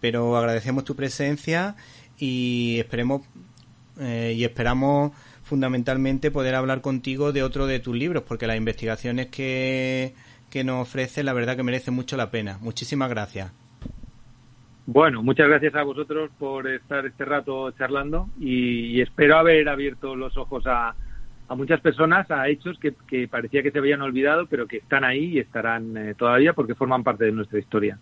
pero 0.00 0.36
agradecemos 0.36 0.84
tu 0.84 0.94
presencia 0.94 1.76
y 2.18 2.78
esperemos 2.78 3.22
eh, 3.98 4.34
y 4.36 4.44
esperamos 4.44 5.12
fundamentalmente 5.42 6.30
poder 6.30 6.54
hablar 6.54 6.80
contigo 6.80 7.32
de 7.32 7.42
otro 7.42 7.66
de 7.66 7.78
tus 7.78 7.96
libros, 7.96 8.24
porque 8.24 8.46
las 8.46 8.56
investigaciones 8.56 9.28
que, 9.28 10.14
que 10.50 10.64
nos 10.64 10.82
ofrece, 10.82 11.22
la 11.22 11.32
verdad 11.32 11.56
que 11.56 11.62
merecen 11.62 11.94
mucho 11.94 12.16
la 12.16 12.30
pena. 12.30 12.58
Muchísimas 12.60 13.08
gracias. 13.08 13.52
Bueno, 14.86 15.20
muchas 15.20 15.48
gracias 15.48 15.74
a 15.74 15.82
vosotros 15.82 16.30
por 16.38 16.68
estar 16.68 17.04
este 17.06 17.24
rato 17.24 17.72
charlando 17.72 18.28
y, 18.38 19.00
espero 19.00 19.36
haber 19.36 19.68
abierto 19.68 20.14
los 20.14 20.36
ojos 20.36 20.64
a, 20.66 20.94
a 21.48 21.54
muchas 21.54 21.80
personas, 21.80 22.30
a 22.30 22.48
hechos 22.48 22.78
que, 22.78 23.28
parecía 23.28 23.62
que 23.62 23.70
se 23.70 23.78
habían 23.78 24.02
olvidado, 24.02 24.46
pero 24.46 24.66
que 24.66 24.78
están 24.78 25.04
ahí 25.04 25.36
y 25.36 25.38
estarán 25.38 25.96
eh, 25.96 26.14
todavía 26.14 26.52
porque 26.52 26.74
forman 26.74 27.04
parte 27.04 27.24
de 27.24 27.32
nuestra 27.32 27.58
historia. 27.58 27.98